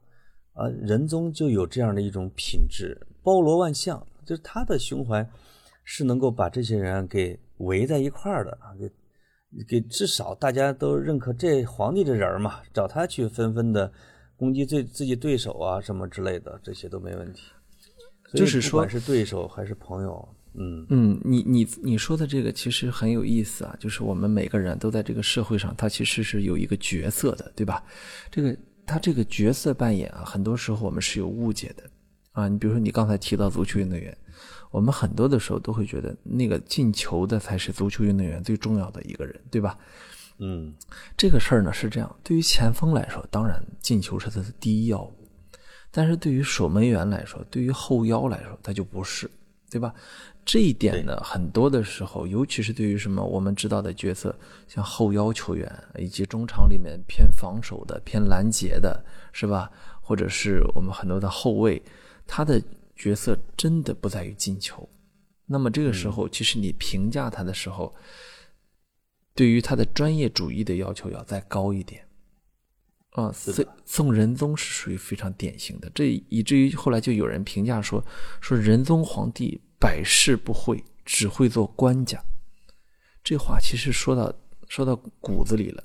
[0.55, 5.29] 啊，仁宗就有这样的一种品质，包罗万象，就是他的胸怀
[5.85, 8.91] 是能够把这些人给围在一块儿的啊，给。
[9.67, 13.91] 给至少大家都认可这皇帝这人嘛，找他去纷纷的
[14.37, 17.43] 攻击自自己对手啊什么之类的，这些都没问题。
[18.35, 27.83] 就是说不管是对手还是朋友，嗯，嗯，你你你说的这个其实很有意思啊，就是我们每个人都在这个社会上，他其实是有一个角色的，对吧？
[28.31, 31.85] 这个他这个角色扮演啊，很多时候我们是有误解的
[32.33, 32.49] 啊。
[32.49, 34.15] 你比如说你刚才提到足球运动员，
[34.71, 39.79] 我们很多的时候都会觉得那个进球的才是足球运动员最重要的一个人，对吧？
[40.39, 40.73] 嗯，
[41.17, 45.13] 这个事儿呢是这样，对于前锋来说，当然进球是他的第一要务，
[45.91, 49.29] 但是对于守门员来说，对于后腰来说，他就不是，
[49.69, 49.93] 对吧？
[50.45, 54.35] 这一点呢，很多的时候，尤其是对于什么我们知道的角色，
[54.67, 59.71] 像后腰球员以及中场里面偏防守的、偏拦截的，是吧？
[60.01, 61.83] 或者是我们很多的后卫，
[62.27, 62.63] 他的
[62.99, 64.87] 角色真的不在于进球。
[65.47, 67.95] 那么这个时候，其实你评价他的时候，
[69.35, 72.05] 对于他的专业主义的要求要再高一点。
[73.13, 78.05] 啊，宋宋仁宗是属于非常典型的，这以至于后来就有人评价说，
[78.41, 82.23] 说仁宗皇帝百事不会，只会做官家。
[83.25, 84.33] 这话其实说到
[84.69, 85.83] 说到骨子里了，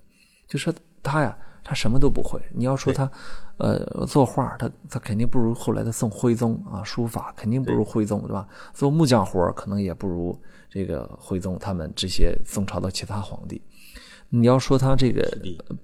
[0.47, 2.39] 就说他呀，他什么都不会。
[2.53, 3.09] 你要说他，
[3.57, 8.47] 呃，作画，他他肯定不如后来的宋徽宗啊，书法肯定不如徽宗，对吧？
[8.73, 10.37] 做木匠活可能也不如
[10.69, 13.61] 这个徽宗他们这些宋朝的其他皇帝。
[14.29, 15.21] 你要说他这个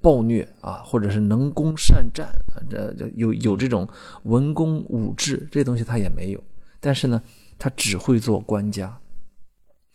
[0.01, 3.87] 暴虐啊，或者是能攻善战啊，这这有有这种
[4.23, 6.43] 文攻武治这东西他也没有，
[6.79, 7.21] 但是呢，
[7.59, 8.99] 他只会做官家，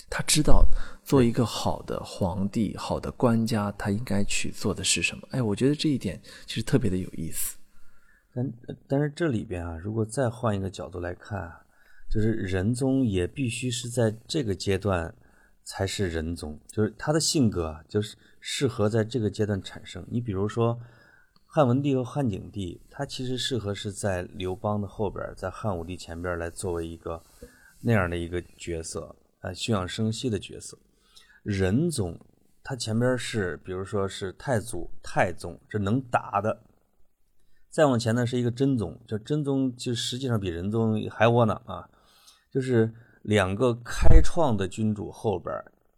[0.09, 0.65] 他知道
[1.03, 5.27] 做一个好的皇帝、好的官家，他应该去做的是什么。
[5.33, 7.57] 哎，我觉得这一点其实特别的有意思。
[8.35, 8.53] 但
[8.89, 11.53] 但是这里边啊，如果再换一个角度来看，
[12.11, 15.15] 就是仁宗也必须是在这个阶段
[15.63, 20.05] 才是仁宗，就是他的性格啊，就是适合在这个阶段产生。
[20.11, 20.79] 你比如说
[21.47, 27.23] 汉文帝和汉景帝，他其实适合是在刘邦的后边，在汉武帝前边来作为一个
[27.81, 30.77] 那样的一个角色，呃，休养生息的角色。
[31.45, 32.19] 仁宗
[32.65, 36.61] 他前边是，比如说是太祖、太宗，这能打的。
[37.75, 41.91] 再往前呢是一个真宗，这真宗就实际上比仁宗还窝囊啊，
[42.53, 45.53] 就是两个开创的君主后边，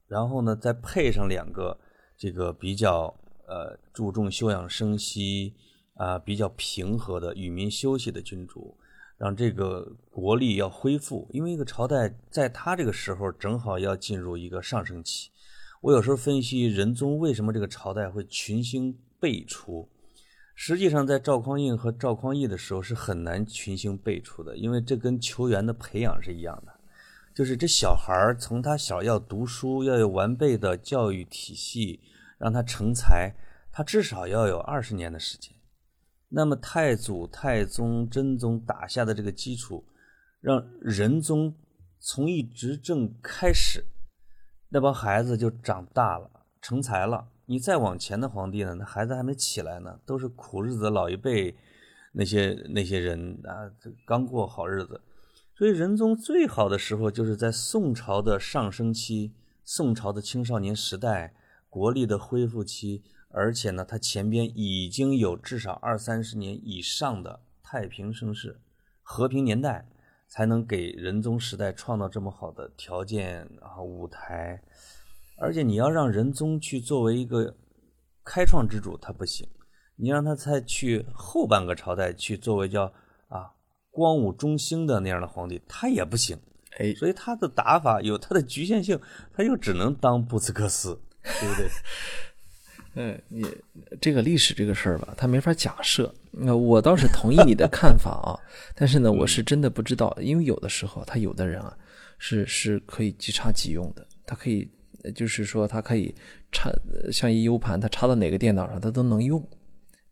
[0.09, 1.79] 然后呢再配上两个
[2.17, 3.15] 这个比较
[3.47, 5.53] 呃注重休养生息
[5.97, 8.75] 啊、比较平和的与民休息的君主，
[9.19, 15.31] 让这个国力要恢复，因为一个朝代在他这个时候正好要进入一个上升期。
[15.83, 19.87] 我有时候分析仁宗为什么这个朝代会群星辈出。
[20.59, 26.73] 实际上，在赵匡胤和赵匡胤的时候是很难群星辈出的，因为这跟球员的培养是一样的，
[27.35, 32.01] 就是这小孩儿从他小要读书，要有完备的教育体系，
[32.39, 33.35] 让他成才，
[33.71, 35.55] 他至少要有二十年的时间。
[36.31, 39.87] 那么太祖、太宗、真宗打下的这个基础，
[40.41, 41.55] 让仁宗
[42.01, 43.85] 从一执政开始，
[44.71, 46.31] 那帮孩子就长大了，
[46.63, 47.29] 成才了。
[47.47, 51.57] 你再往前的皇帝呢，那孩子还没起来呢，都是苦日子老一辈
[52.13, 53.71] 那些那些人啊，
[54.05, 55.01] 刚过好日子。
[55.55, 59.33] 所以仁宗最好的时候就是在宋朝的上升期，
[59.65, 61.35] 宋朝的青少年时代，
[61.71, 68.61] 国力的恢复期，而且呢，他前边已经有至少二三十年以上的太平盛世、
[69.03, 69.89] 和平年代，
[70.27, 74.63] 才能给仁宗时代创造这么好的条件啊舞台。
[75.39, 77.55] 而且你要让仁宗去作为一个
[78.25, 79.47] 开创之主，他不行；
[79.97, 82.85] 你让他再去后半个朝代去作为叫
[83.29, 83.53] 啊
[83.91, 86.39] 光武中兴的那样的皇帝，他也不行。
[86.79, 88.99] 哎，所以他的打法有他的局限性，
[89.35, 91.69] 他又只能当布斯克斯，对不对？
[92.95, 93.47] 嗯， 你
[94.01, 96.15] 这个历史这个事儿吧，他没法假设。
[96.31, 98.37] 那我倒是同意你的看法啊，
[98.75, 101.77] 但是呢，我是真的不知道，因为有的时候他有的人啊，
[102.19, 104.71] 是是可以即插即用的，他可以。
[105.15, 106.15] 就是说，它可以
[106.53, 106.71] 插
[107.13, 109.43] 像一 U 盘，它插到哪个电脑上，它都能用。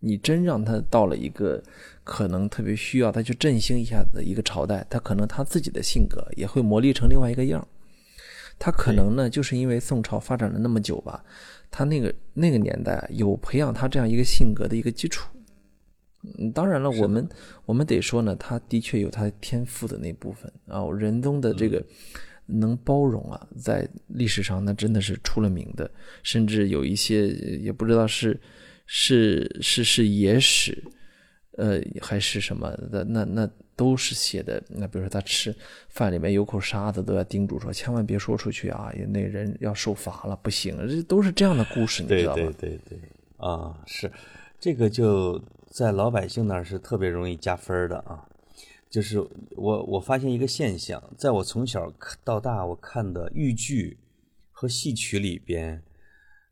[0.00, 1.62] 你真让它到了一个
[2.02, 7.66] 可能特别需要它去振兴一下的一个朝代，它可能他自己的性格也会磨砺成另外一个样
[8.58, 11.24] 他可能呢，就是因为宋朝发展了那么久吧，
[11.70, 15.26] 他那个那个年代有培养他这样一个性格的一个基础。
[16.38, 17.26] 嗯，当然了，我们
[17.64, 21.82] 我们得说呢，他的确有他天赋的那部分啊，仁宗的这个。
[22.46, 25.90] 能包容啊，在历史上那真的是出了名的，
[26.22, 28.38] 甚至有一些也不知道是
[28.86, 30.82] 是是是野史，
[31.56, 34.62] 呃，还是什么的，那那都是写的。
[34.68, 35.54] 那比如说他吃
[35.88, 40.76] 饭里面有口沙子，都要叮嘱说千万别说出去啊，那人要受罚了，不行。
[40.88, 42.42] 这都是这样的故事，你知道吗？
[42.42, 42.98] 对对对对，
[43.36, 44.10] 啊，是。
[44.60, 48.24] 这个就在老百姓那儿是特别容易加分的啊。
[48.94, 49.18] 就是
[49.56, 51.92] 我我发现一个现象，在我从小
[52.22, 53.98] 到大我看的豫剧
[54.52, 55.82] 和戏曲里边，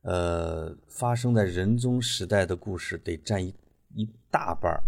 [0.02, 3.54] 呃，发生在仁宗时代的故事得占一
[3.94, 4.82] 一大半儿，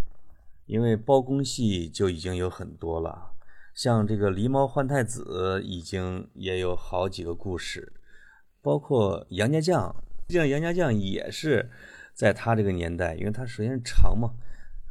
[0.67, 3.31] 因为包公戏就已经有很多了，
[3.73, 7.93] 像这个狸猫换太子已经也有好几个故事，
[8.61, 9.95] 包括杨家将，
[10.27, 11.71] 这样杨家将也是
[12.15, 14.35] 在他这个年代，因为他首先是长嘛。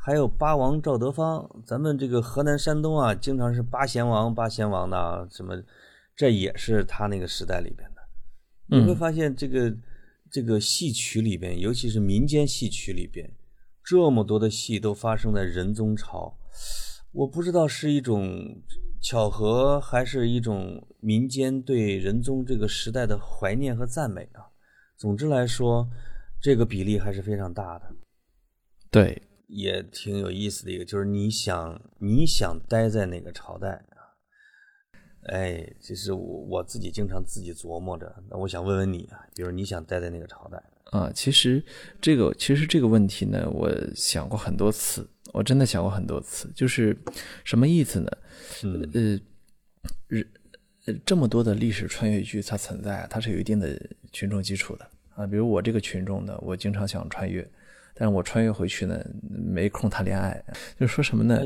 [0.05, 5.55] 还有八王赵德芳，咱们这个河南、山东啊，经常是八贤王、八贤王的什么，
[6.13, 8.77] 这也是他那个时代里边的。
[8.77, 9.73] 你会发现，这个
[10.29, 13.31] 这个戏曲里边，尤其是民间戏曲里边，
[13.81, 16.37] 这么多的戏都发生在仁宗朝，
[17.13, 18.61] 我不知道是一种
[19.01, 24.51] 巧合，还是一种民间对仁宗这个时代的怀念和赞美啊。
[24.97, 25.87] 总之来说，
[26.41, 27.85] 这个比例还是非常大的。
[28.91, 29.29] 对。
[29.47, 34.15] 也挺有意思的一个，就是你想你想待在哪个朝代啊？
[35.27, 38.13] 哎，这是我我自己经常自己琢磨着。
[38.29, 41.11] 那我想问问你啊，比如你想待在哪个朝代啊？
[41.13, 41.63] 其实
[42.01, 46.97] 这个其实这个问题呢，我想过很多次，我真的想过很多次，就是
[47.43, 48.11] 什么意思呢？
[48.93, 49.19] 呃，
[50.07, 50.27] 日
[51.05, 53.79] 这么多的历史穿越剧它存在，它是有一定的
[54.11, 55.25] 群众基础的啊。
[55.25, 57.49] 比如我这个群众呢，我经常想穿越。
[57.95, 60.43] 但是我穿越回去呢，没空谈恋爱。
[60.79, 61.41] 就说什么呢？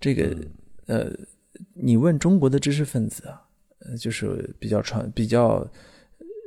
[0.00, 0.34] 这个
[0.86, 1.10] 呃，
[1.74, 3.42] 你问中国的知识分子啊，
[4.00, 5.70] 就是比较传比较，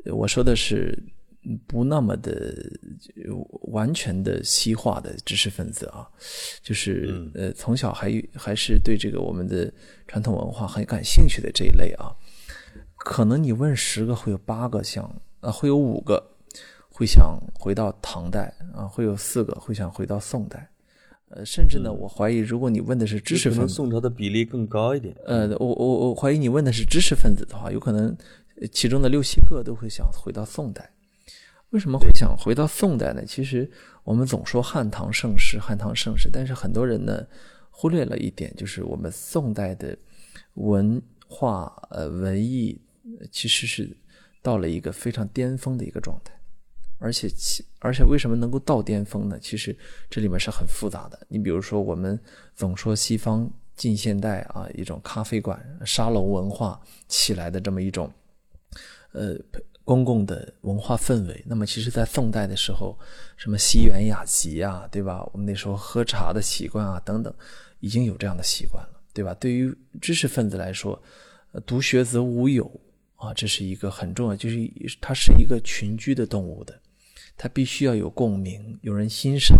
[0.05, 0.97] 我说的是
[1.67, 2.55] 不那么的
[3.71, 6.09] 完全的西化的知识分子啊，
[6.63, 9.71] 就是呃从小还还是对这个我们的
[10.07, 12.09] 传统文化很感兴趣的这一类啊，
[12.97, 15.03] 可能你问十个会有八个像
[15.41, 16.33] 啊，会有五个。
[16.97, 20.67] 会想回到唐代啊，会有四个会想回到宋代，
[21.29, 25.15] 呃，甚至呢，我怀疑，如果你问的是知识分子，宋朝的比例更高一点。
[25.23, 28.17] 呃，我我我怀疑你问的是知识分子的话，有可能
[28.71, 30.91] 其中的六七个都会想回到宋代。
[31.69, 33.23] 为什么会想回到宋代呢？
[33.27, 33.69] 其实
[34.03, 37.23] 我们总说汉唐盛世，汉唐盛世，但是很多人呢
[37.69, 39.95] 忽略了一点，就是我们宋代的
[40.55, 42.75] 文化呃文艺
[43.31, 43.95] 其实是
[44.41, 46.33] 到了一个非常巅峰的一个状态。
[46.99, 49.37] 而且其而且为什么能够到巅峰呢？
[49.39, 49.75] 其实
[50.09, 51.19] 这里面是很复杂的。
[51.27, 52.19] 你比如说，我们
[52.55, 58.11] 总说西方近现代啊，一种咖啡馆、沙龙文化起来的这么一种，
[59.11, 59.37] 呃，
[59.83, 61.43] 公共的文化氛围。
[61.45, 62.97] 那么，其实，在宋代的时候，
[63.35, 65.23] 什么西园雅集啊，对吧？
[65.31, 67.31] 我们那时候喝茶的习惯啊，等等，
[67.79, 69.35] 已经有这样的习惯了，对吧？
[69.35, 69.71] 对于
[70.01, 70.99] 知识分子来说，
[71.65, 72.69] 独学则无友
[73.17, 74.57] 啊，这是一个很重要，就是
[74.99, 76.77] 它是一个群居的动物的。
[77.37, 79.55] 它必须要有共鸣，有人欣赏，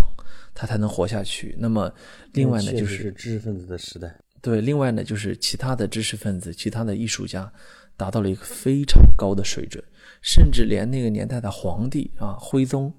[0.56, 1.56] 他才能活下去。
[1.60, 1.94] 那么，
[2.34, 4.20] 另外呢，就是知识分子的时代。
[4.42, 7.52] 对，另外呢，就是其他的知识分子、其他的艺术家
[7.96, 9.84] 达到了一个非常高的水准，
[10.22, 12.92] 甚至连那个年代的皇帝啊，徽宗，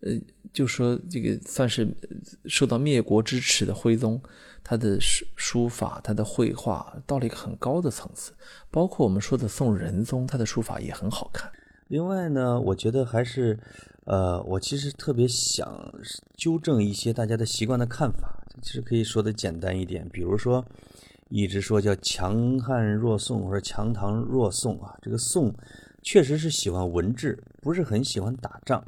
[0.00, 0.12] 呃，
[0.52, 1.86] 就说这个算是
[2.46, 4.18] 受到灭国之耻的徽宗，
[4.62, 8.32] 他的书书法、他的绘画到了一个很高的层次。
[8.70, 11.50] 包括我们说的宋仁宗，他的书法也很好看。
[11.88, 13.58] 另外呢，我觉得还是。
[14.08, 15.92] 呃，我其实特别想
[16.34, 20.64] 纠正一些大家的习惯的看法，其实可以说的简单一点，比如说
[21.28, 25.54] 一直说叫强汉弱宋或者强唐弱宋啊，这个宋
[26.02, 28.82] 确实是喜欢文治，不是很喜欢打仗，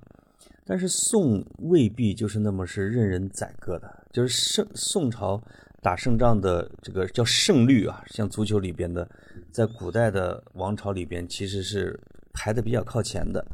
[0.64, 5.38] 但是宋未必就是那么是任人宰割的，就是圣宋朝
[5.82, 9.06] 打胜仗的这个叫胜率啊，像足球里边的，
[9.52, 12.00] 在古代的王朝里边其实是
[12.32, 13.44] 排的比较靠前的。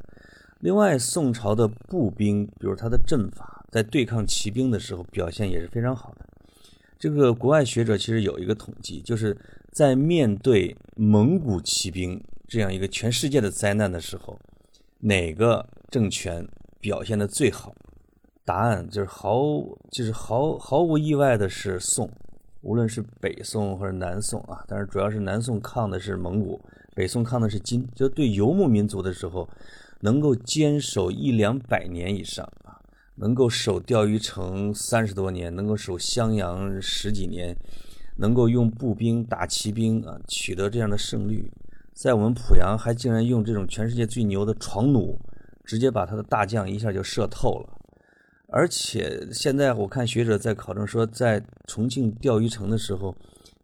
[0.60, 6.26] 另外，宋朝的步兵，比如他的阵法，在对抗骑兵的时候表现也是非常好的。
[6.98, 9.36] 这个国外学者其实有一个统计，就是
[9.70, 14.38] 在面对蒙古骑兵这样一个全世界的灾难的时候，
[15.00, 16.48] 哪个政权
[16.80, 17.74] 表现的最好？
[18.46, 19.42] 答案就是毫
[19.90, 22.10] 就是毫毫无意外的是宋，
[22.62, 26.58] 无论是北宋或者南宋啊，但是主要是南宋抗的是蒙古，
[26.94, 29.46] 北宋抗的是金，就对游牧民族的时候。
[30.00, 32.80] 能够坚守一两百年以上啊，
[33.16, 37.56] 能够守钓鱼城三十多年，能够守襄阳十几年，
[38.18, 41.50] 能够用步兵打骑兵啊，取得这样的胜率，
[41.94, 45.18] 在我们濮阳还竟然用这种全世界最牛的床弩，
[45.64, 47.68] 直接把他的大将一下就射透了。
[48.48, 53.12] 而且现在我看学者在考证说，在重庆钓鱼城的时候，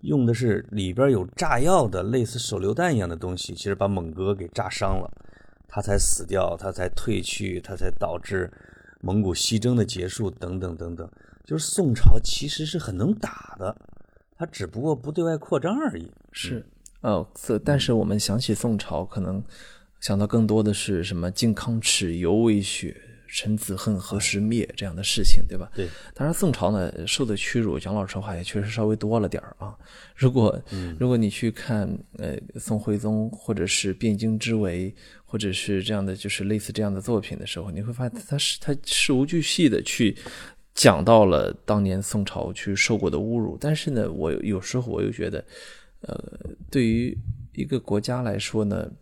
[0.00, 5.08] 用的是里边有炸药的类似手榴弹一样的东西，其实把蒙哥给炸伤了。
[5.74, 8.50] 他才死掉，他才退去，他才导致
[9.00, 11.10] 蒙古西征的结束等等等等，
[11.46, 13.74] 就是宋朝其实是很能打的，
[14.36, 16.12] 他只不过不对外扩张而已。
[16.30, 16.62] 是，
[17.00, 19.42] 哦，这但是我们想起宋朝，可能
[19.98, 22.94] 想到更多的是什么“靖康耻，犹未雪”。
[23.34, 24.68] 臣子恨，何时灭？
[24.76, 25.66] 这样的事情，对吧？
[25.74, 25.88] 对。
[26.12, 29.74] 当然，宋朝呢受的屈辱，讲老实话也确实稍微多了点儿啊。
[30.14, 30.62] 如果
[30.98, 34.94] 如果你去看呃宋徽宗或者是汴京之围，
[35.32, 40.14] 或者是这样的就是类似这样的作品的时候，你会发现他是他事无巨细的去
[40.74, 43.56] 讲到了当年宋朝去受过的侮辱。
[43.58, 45.42] 但是呢，我有时候我又觉得，
[46.02, 46.22] 呃，
[46.70, 47.16] 对于
[47.54, 48.92] 一个国家来说呢。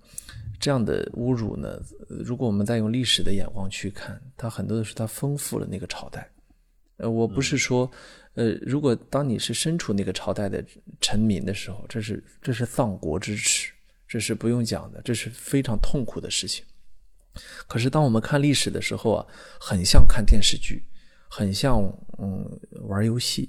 [0.63, 1.81] 这样的侮辱呢？
[2.07, 6.31] 如果我们再用历史的眼光去看，它很多的是它丰富了那个朝代。
[6.99, 7.91] 呃，我不是说，
[8.35, 10.63] 呃，如果当你是身处那个朝代的
[11.01, 13.73] 臣民的时候，这是这是丧国之耻，
[14.11, 16.65] 这是不用讲的，这是非常痛苦的事情。
[17.69, 19.27] 可是当我们看历史的时候啊，
[19.61, 20.83] 很像看电视剧，
[21.29, 21.81] 很像
[22.19, 22.45] 嗯
[22.89, 23.49] 玩游戏，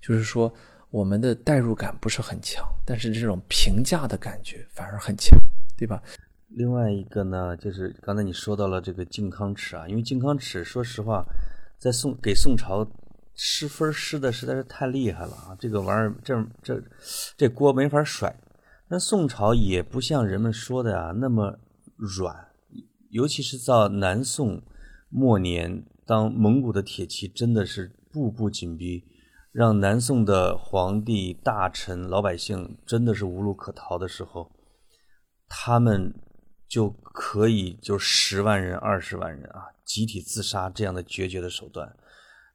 [0.00, 0.50] 就是说
[0.88, 5.38] 我们的代入感不是很强，但是这种评价的感觉反而很强，
[5.76, 6.02] 对吧？
[6.48, 11.22] 另外一个呢，就是刚才你说到了这个靖康耻啊，因为靖康耻，说实话，
[11.78, 12.90] 在宋给宋朝
[13.34, 16.82] 失分失的实在是太厉害了啊，这个玩意儿这这
[17.36, 18.34] 这锅没法甩。
[18.88, 21.58] 那宋朝也不像人们说的啊那么
[21.96, 22.48] 软，
[23.10, 24.62] 尤其是到南宋
[25.08, 29.04] 末年，当蒙古的铁骑真的是步步紧逼，
[29.52, 34.50] 让南宋的皇帝、大臣、老百姓真的是无路可逃的时候，
[35.48, 36.14] 他们。
[36.68, 41.96] 就可以就十万人、二十万人啊，集体自杀这样的决绝的手段，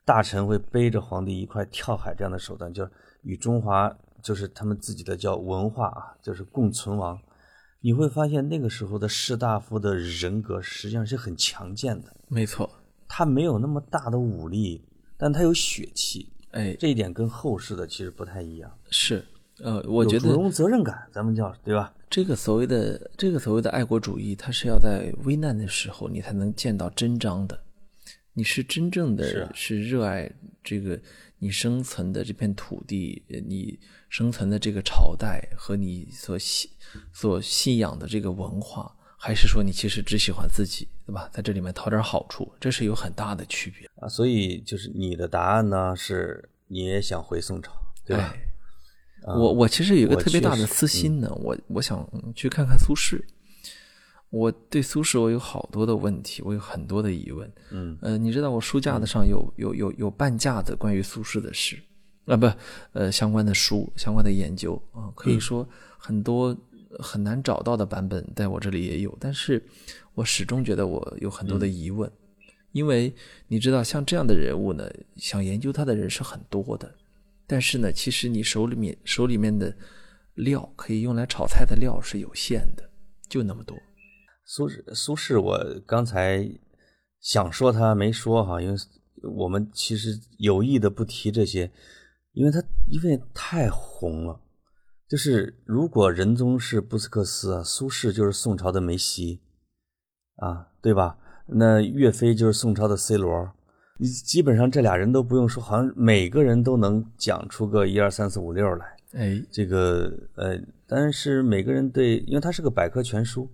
[0.05, 2.87] 大臣会背着皇帝一块跳海这样的手段，就
[3.23, 3.91] 与中华
[4.23, 7.19] 就是他们自己的叫文化啊，就是共存亡。
[7.81, 12.69] 你会发现那个时候的士大夫的人格实际上是很强健的，没错，
[13.09, 14.81] 他没有那么大的武力，
[15.17, 18.71] 但他有血气，哎，这一点跟后世的其实不太一样。
[18.89, 19.25] 是，
[19.59, 21.93] 呃，我觉得主责任感，咱们叫对吧？
[22.09, 27.59] 这个所谓的这个所谓的爱国主义，它是要在危难的时候你才能见到真章的。
[28.35, 30.31] 你是真正的是热爱
[30.63, 30.99] 这个
[31.43, 33.77] 你生存的这片土地，你
[34.07, 36.71] 生存的这个朝代和你所信
[37.11, 41.29] 所信仰的这个文化，还是说你其实只喜欢自己，对吧？
[41.33, 44.07] 在这里面讨点好处，这是有很大的区别啊。
[44.07, 47.73] 所以就是你的答案呢，是你也想回宋朝，
[48.05, 48.33] 对吧？
[49.25, 53.21] 我我其实有一个特别大的私心呢，我我想去看看苏轼。
[54.33, 57.47] 我对苏轼我有好多的问题，我有很多的疑问。
[57.69, 61.79] 嗯，呃，你知道我书架子上有有有有半架子关于苏轼的诗
[62.25, 62.51] 啊，不，
[62.93, 65.69] 呃，相关的书、相关的研究啊，可以说
[65.99, 66.57] 很多
[66.97, 69.63] 很难找到的版本在我这里也有，但是
[70.15, 72.11] 我始终觉得我有很多的疑问，
[72.71, 73.13] 因为
[73.47, 76.91] 你知道，像这样的人物呢，想研究他的人是很多的。
[77.45, 79.71] 但是呢，其实你手里面手里面的
[80.33, 82.89] 料可以用来炒菜的料是有限的，
[83.29, 83.77] 就那么多。
[84.55, 86.47] 苏轼，苏轼，我刚才
[87.19, 88.77] 想说他没说哈，因为
[89.35, 91.71] 我们其实有意的不提这些，
[92.33, 94.39] 因为他因为太红了。
[95.09, 99.41] 就是如果仁宗是布斯克斯啊，苏轼就是宋朝的梅西
[100.35, 101.17] 啊，对吧？
[101.47, 103.51] 那岳飞就是宋朝的 C 罗。
[103.97, 108.85] 你基本上这俩人都不用说，好像每个人都能讲出个一二三四五六来。
[109.13, 113.49] 哎，这个呃，但是每个人对，因为他是个百科全书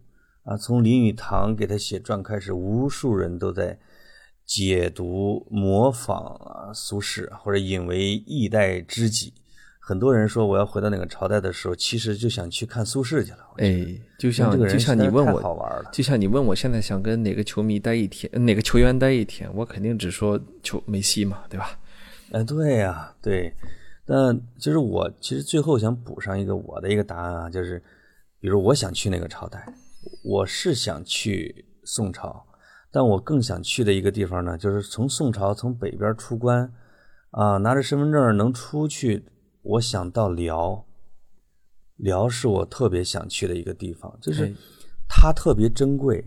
[0.49, 3.77] 啊，从林语堂给他写传开始，无数人都在
[4.47, 9.31] 解读、模仿啊苏轼，或者引为一代知己。
[9.79, 13.37] 很多人说我要回到那个朝代的时候，其实就想去看苏轼去了。
[13.57, 13.85] 哎，
[14.17, 21.79] 就像就像你问我，就像你问我现在想跟哪个球迷待一天，哪个球员待一天，我肯定只说球梅西嘛，对吧？
[22.31, 23.53] 哎，对呀，对。
[24.07, 27.79] 那就是我其实最后想补上一个我的一个答案啊，就是
[28.39, 29.63] 比如我想去那个朝代，
[30.23, 32.45] 我是想去宋朝，
[32.91, 36.71] 但我更想去的一个地方呢，就是从宋朝从北边出关
[37.31, 39.25] 啊，拿着身份证能出去。
[39.61, 40.85] 我想到辽，
[41.97, 44.55] 辽是我特别想去的一个地方，就是
[45.07, 46.23] 它特别珍贵。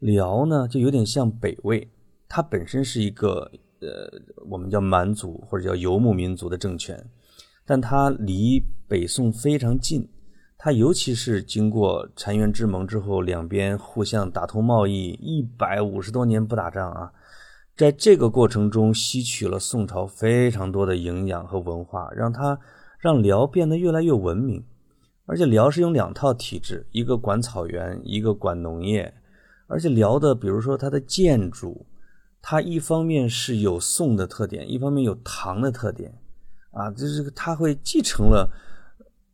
[0.00, 1.90] 辽呢，就有点像北魏，
[2.28, 3.50] 它本身是一个
[3.80, 4.10] 呃，
[4.50, 7.02] 我们叫蛮族或者叫游牧民族的政权，
[7.64, 10.06] 但它离北宋非常近。
[10.64, 17.12] 它尤其是经过澶渊之盟之后，两边互相打通贸易，一百五十多年不打仗啊。
[17.76, 22.58] 在这个过程中，吸取了宋朝非常多的营养和文化，让它
[22.98, 24.64] 让辽变得越来越文明。
[25.26, 29.12] 而且辽是用两套体制，一个管草原，一个管农业。
[29.66, 31.84] 而且辽的，比如说它的建筑，
[32.40, 36.10] 它一方面是有宋的特点，一方面有唐的特点，
[36.70, 38.50] 啊，就是它会继承了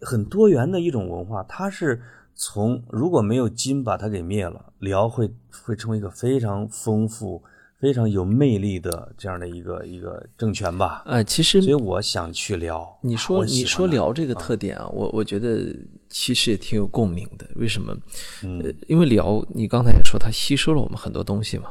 [0.01, 1.43] 很多元的一种文化。
[1.45, 2.01] 它是
[2.35, 5.31] 从如果没有金把它给灭了，辽会
[5.65, 7.43] 会成为一个非常丰富。
[7.81, 11.03] 非常有魅力的这样的一个一个政权吧。
[11.07, 12.87] 呃，其实，所以我想去辽。
[13.01, 15.75] 你说你说辽这个特点啊，我我觉得
[16.11, 17.49] 其实也挺有共鸣的。
[17.57, 17.97] 为什么？
[18.45, 21.71] 嗯，因为辽，你刚才也说它吸收了我们很多东西嘛，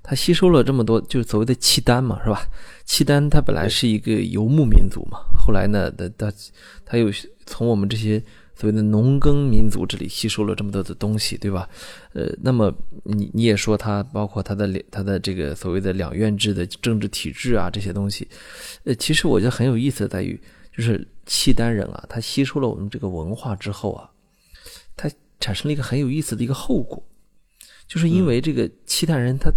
[0.00, 2.46] 它吸收了这么多，就是所谓的契丹嘛，是吧？
[2.84, 6.32] 契丹它本来是一个游牧民族嘛，后来呢，它它
[6.86, 7.10] 它又
[7.46, 8.22] 从我们这些。
[8.54, 11.66] 所谓的农耕民族这里吸收了这么多的东西，对吧？
[12.12, 12.72] 呃，那么
[13.04, 18.28] 你你也说他包括他的他的这个所谓的两院制的政治体制啊，这些东西，
[18.84, 20.38] 呃，其实我觉得很有意思的在于，
[20.76, 24.10] 就是契丹人啊，他吸收了我们这个文化之后啊，
[24.96, 27.02] 他产生了一个很有意思的一个后果，
[27.88, 29.50] 就是因为这个契丹人他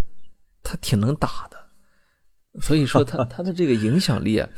[0.64, 1.58] 他挺能打的，
[2.62, 4.50] 所以说他 他的这个影响力啊，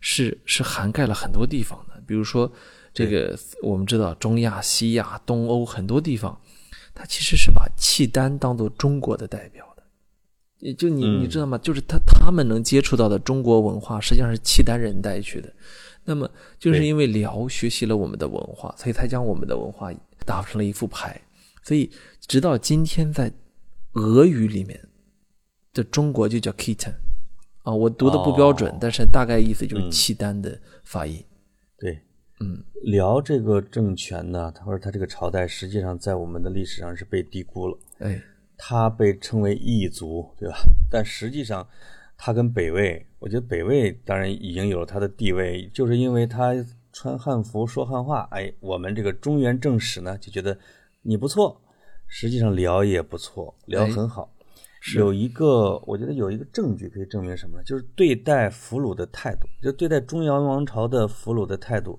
[0.00, 2.50] 是是涵盖了很多地方的，比如说。
[2.94, 6.38] 这个我们知道，中亚、西亚、东欧很多地方，
[6.92, 9.82] 它其实是把契丹当做中国的代表的。
[10.58, 11.56] 也就你你知道吗？
[11.56, 15.50] 就是他他们能接触到的中国文化，实际上是契丹人带去的。
[16.04, 19.90] 那么就是因为辽学习了我们的文化，所以才将我们的文化
[20.26, 21.18] 打成了一副牌。
[21.62, 21.90] 所以
[22.26, 23.32] 直到今天，在
[23.94, 24.78] 俄语里面
[25.72, 26.92] 的中国就叫 Khitan
[27.62, 31.24] 啊，我读的不标准，但是大概意思就是契丹的发音。
[31.82, 31.98] 对。
[32.40, 37.78] 嗯，辽这个政权呢，他说他这个朝代实际上在我们的历史上是被低估了。
[37.98, 38.20] 哎，
[38.56, 40.56] 他被称为异族，对吧？
[40.90, 41.66] 但实际上，
[42.16, 46.52] 他跟北魏，我觉得北魏当然已经有了他的地位，就是因为他
[46.92, 48.28] 穿汉服说汉话。
[48.30, 50.56] 哎，我们这个中原正史呢就觉得
[51.02, 51.60] 你不错。
[52.08, 54.31] 实际上辽也不错，辽很好。
[54.96, 57.62] 有一个，我觉得有一个证据可以证明什么呢？
[57.64, 61.98] 就是对待俘虏的态度，就对待中原王朝的俘虏的态度。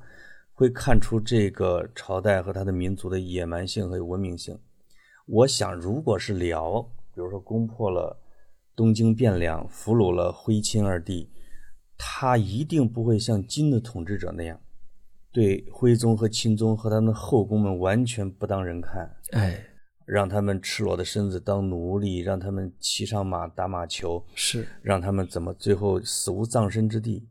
[0.55, 4.57] 会看出这个朝代和他的民族的野蛮性和文明性。
[5.25, 6.79] 我想，如果是辽，
[7.15, 8.21] 比如说攻破了
[8.75, 11.27] 东京汴梁，俘虏了徽钦二帝，
[11.97, 14.59] 他一定不会像金的统治者那样，
[15.31, 19.11] 对徽宗和钦宗和他们的后宫们完全不当人看。
[19.31, 19.59] 哎，
[20.05, 27.27] 让他们赤裸的身子当奴隶，让他们骑上马打马球，是让他们怎么最后死无葬身之地。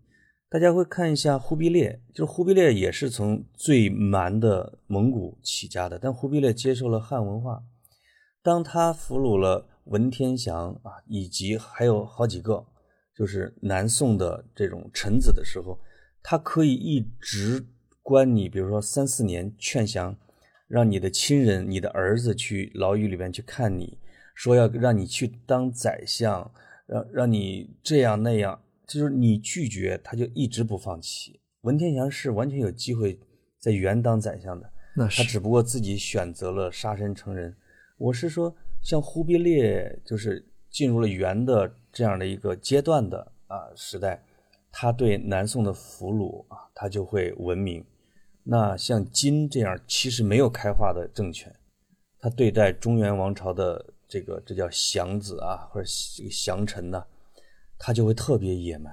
[0.48, 7.62] 大家会看一下忽必烈，就是忽必烈也是从最蛮的蒙古起家的，但忽必烈接受了汉文化。
[8.42, 12.66] 当他俘虏了文天祥啊，以及还有好几个
[13.16, 15.78] 就是南宋的这种臣子的时候，
[16.22, 17.66] 他可以一直
[18.02, 20.14] 关你，比如说三四年，劝降，
[20.72, 23.98] 让你的亲人、你的儿子去牢狱里边去看你，
[24.34, 26.50] 说要让你去当宰相，
[26.86, 28.58] 让让你这样那样。
[28.86, 31.38] 就是你拒绝，他就一直不放弃。
[31.60, 33.20] 文天祥是完全有机会
[33.58, 37.54] 在元当宰相的，那他只不过自己选择了杀身成仁。
[37.98, 44.24] 我是说，像忽必烈，就是进入了元的这样的一个阶段的啊时代，
[44.70, 47.84] 他对南宋的俘虏啊，他就会闻名。
[48.44, 51.54] 那像金这样其实没有开化的政权，
[52.18, 57.04] 他对待中原王朝的这个这叫降子啊，或者这个降臣呢？
[57.78, 58.92] 他就会特别野蛮，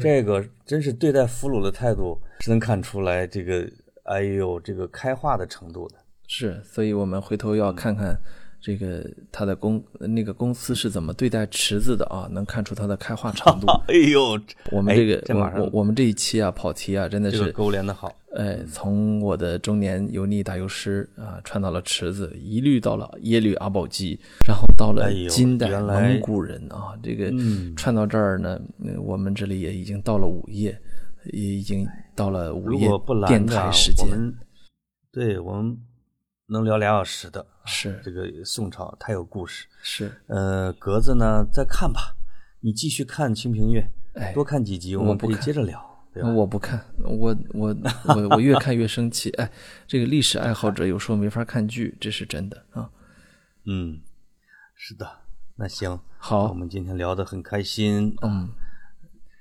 [0.00, 3.68] 这个真是对待俘虏的态度是能看出来，这个
[4.04, 5.96] 哎呦，这个开化的程度的。
[6.26, 8.18] 是，所以我们回头要看看。
[8.62, 12.28] 这个他的公那个公司是怎么对待池子的啊？
[12.30, 13.66] 能看出它的开化程度。
[13.90, 14.40] 哎呦，
[14.70, 18.14] 我们这个我我我们这一期啊跑题啊真的是勾连的好。
[18.36, 24.16] 哎，从我的中年油腻大油师啊，串到了池子，一律到了耶律阿保机，
[24.46, 27.32] 然后到了金代蒙古人啊，这个
[27.76, 28.60] 串到这儿呢，
[29.04, 30.80] 我们这里也已经到了午夜，
[31.32, 31.84] 也已经
[32.14, 32.88] 到了午夜
[33.26, 34.06] 电台时间。
[35.10, 35.76] 对我们。
[36.52, 42.14] 能聊俩小时的，是这个宋朝太有故事，是呃格子呢再看吧，
[42.60, 43.80] 你继续看《清平乐》，
[44.20, 45.88] 哎，多看几集，我们可以接着聊。
[46.36, 47.74] 我不看，我我
[48.04, 49.30] 我我越看越生气。
[49.30, 49.50] 哎，
[49.86, 52.90] 这个历史爱好者有时候没法看剧，这是真的啊。
[53.64, 53.98] 嗯，
[54.74, 55.10] 是的，
[55.56, 58.14] 那行，好，我们今天聊得很开心。
[58.20, 58.50] 嗯，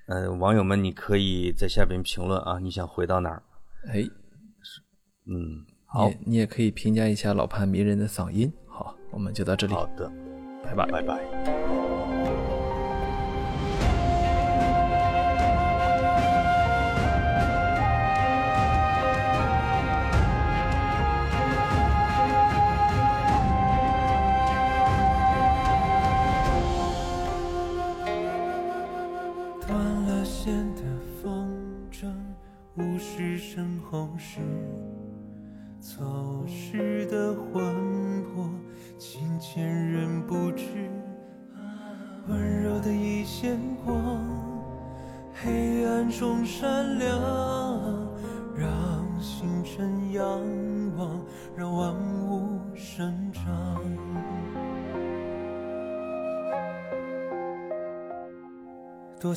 [0.07, 3.43] 呃，网友们，你可以在下边评论啊，你想回到哪儿？
[3.89, 4.81] 哎，是，
[5.25, 5.65] 嗯。
[5.93, 8.51] 好，你也可以评价一下老潘迷人的嗓音。
[8.65, 9.73] 好，我们就到这里。
[9.73, 10.09] 好的，
[10.63, 11.70] 拜拜，拜拜。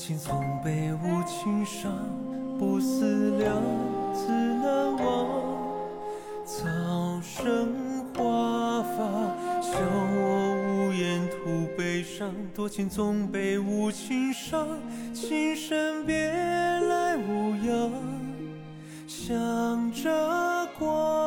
[0.06, 1.90] 情总被无情伤，
[2.58, 3.54] 不思量，
[4.12, 5.30] 自难忘。
[6.44, 6.62] 早
[7.22, 8.98] 生华发，
[9.62, 12.34] 笑我无言吐悲伤。
[12.54, 14.78] 多情总被无情伤，
[15.14, 17.90] 情深别来无恙。
[19.06, 21.23] 向着光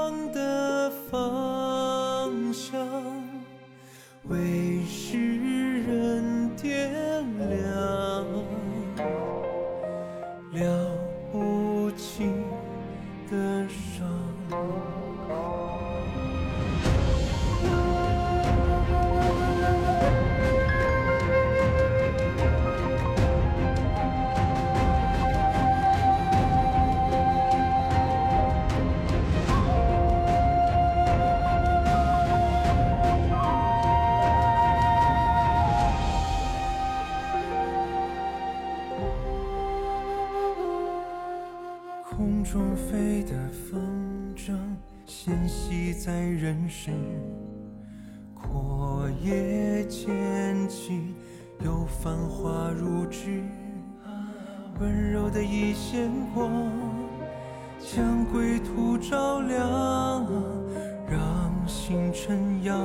[42.18, 43.80] 空中飞的风
[44.36, 44.58] 筝，
[45.06, 46.90] 纤细在人世。
[48.34, 51.14] 阔叶渐起，
[51.64, 53.44] 有繁花如织。
[54.80, 56.52] 温柔的一线光，
[57.78, 60.26] 将归途照亮，
[61.08, 62.80] 让星辰仰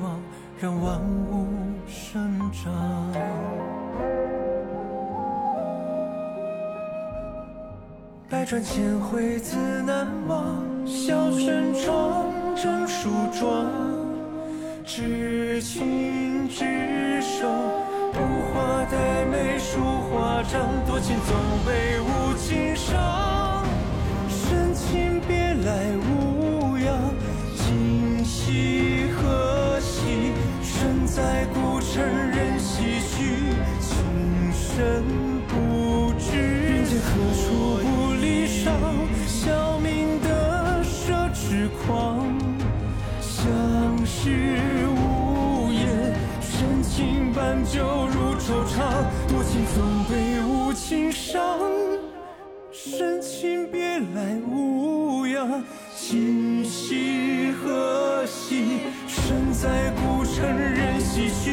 [0.00, 0.20] 望，
[0.60, 1.00] 让万
[1.32, 1.48] 物
[1.88, 3.49] 生长。
[8.30, 13.66] 百转千回自难忘，笑声中正梳妆，
[14.86, 17.48] 至情至手，
[18.12, 18.20] 不
[18.54, 21.36] 花带眉梳花掌，多情总
[21.66, 23.64] 被无情伤，
[24.28, 27.12] 深情别来无恙，
[27.56, 30.32] 今夕何夕？
[30.62, 33.42] 身在古城人唏嘘，
[33.80, 35.02] 情深
[41.86, 42.38] 狂，
[43.20, 43.50] 相
[44.06, 44.30] 识
[44.88, 51.58] 无言，深情伴酒如惆怅，多情总被无情伤。
[52.72, 55.64] 深情别来无恙，
[55.96, 58.80] 今夕何夕？
[59.06, 61.52] 身在古城任唏嘘，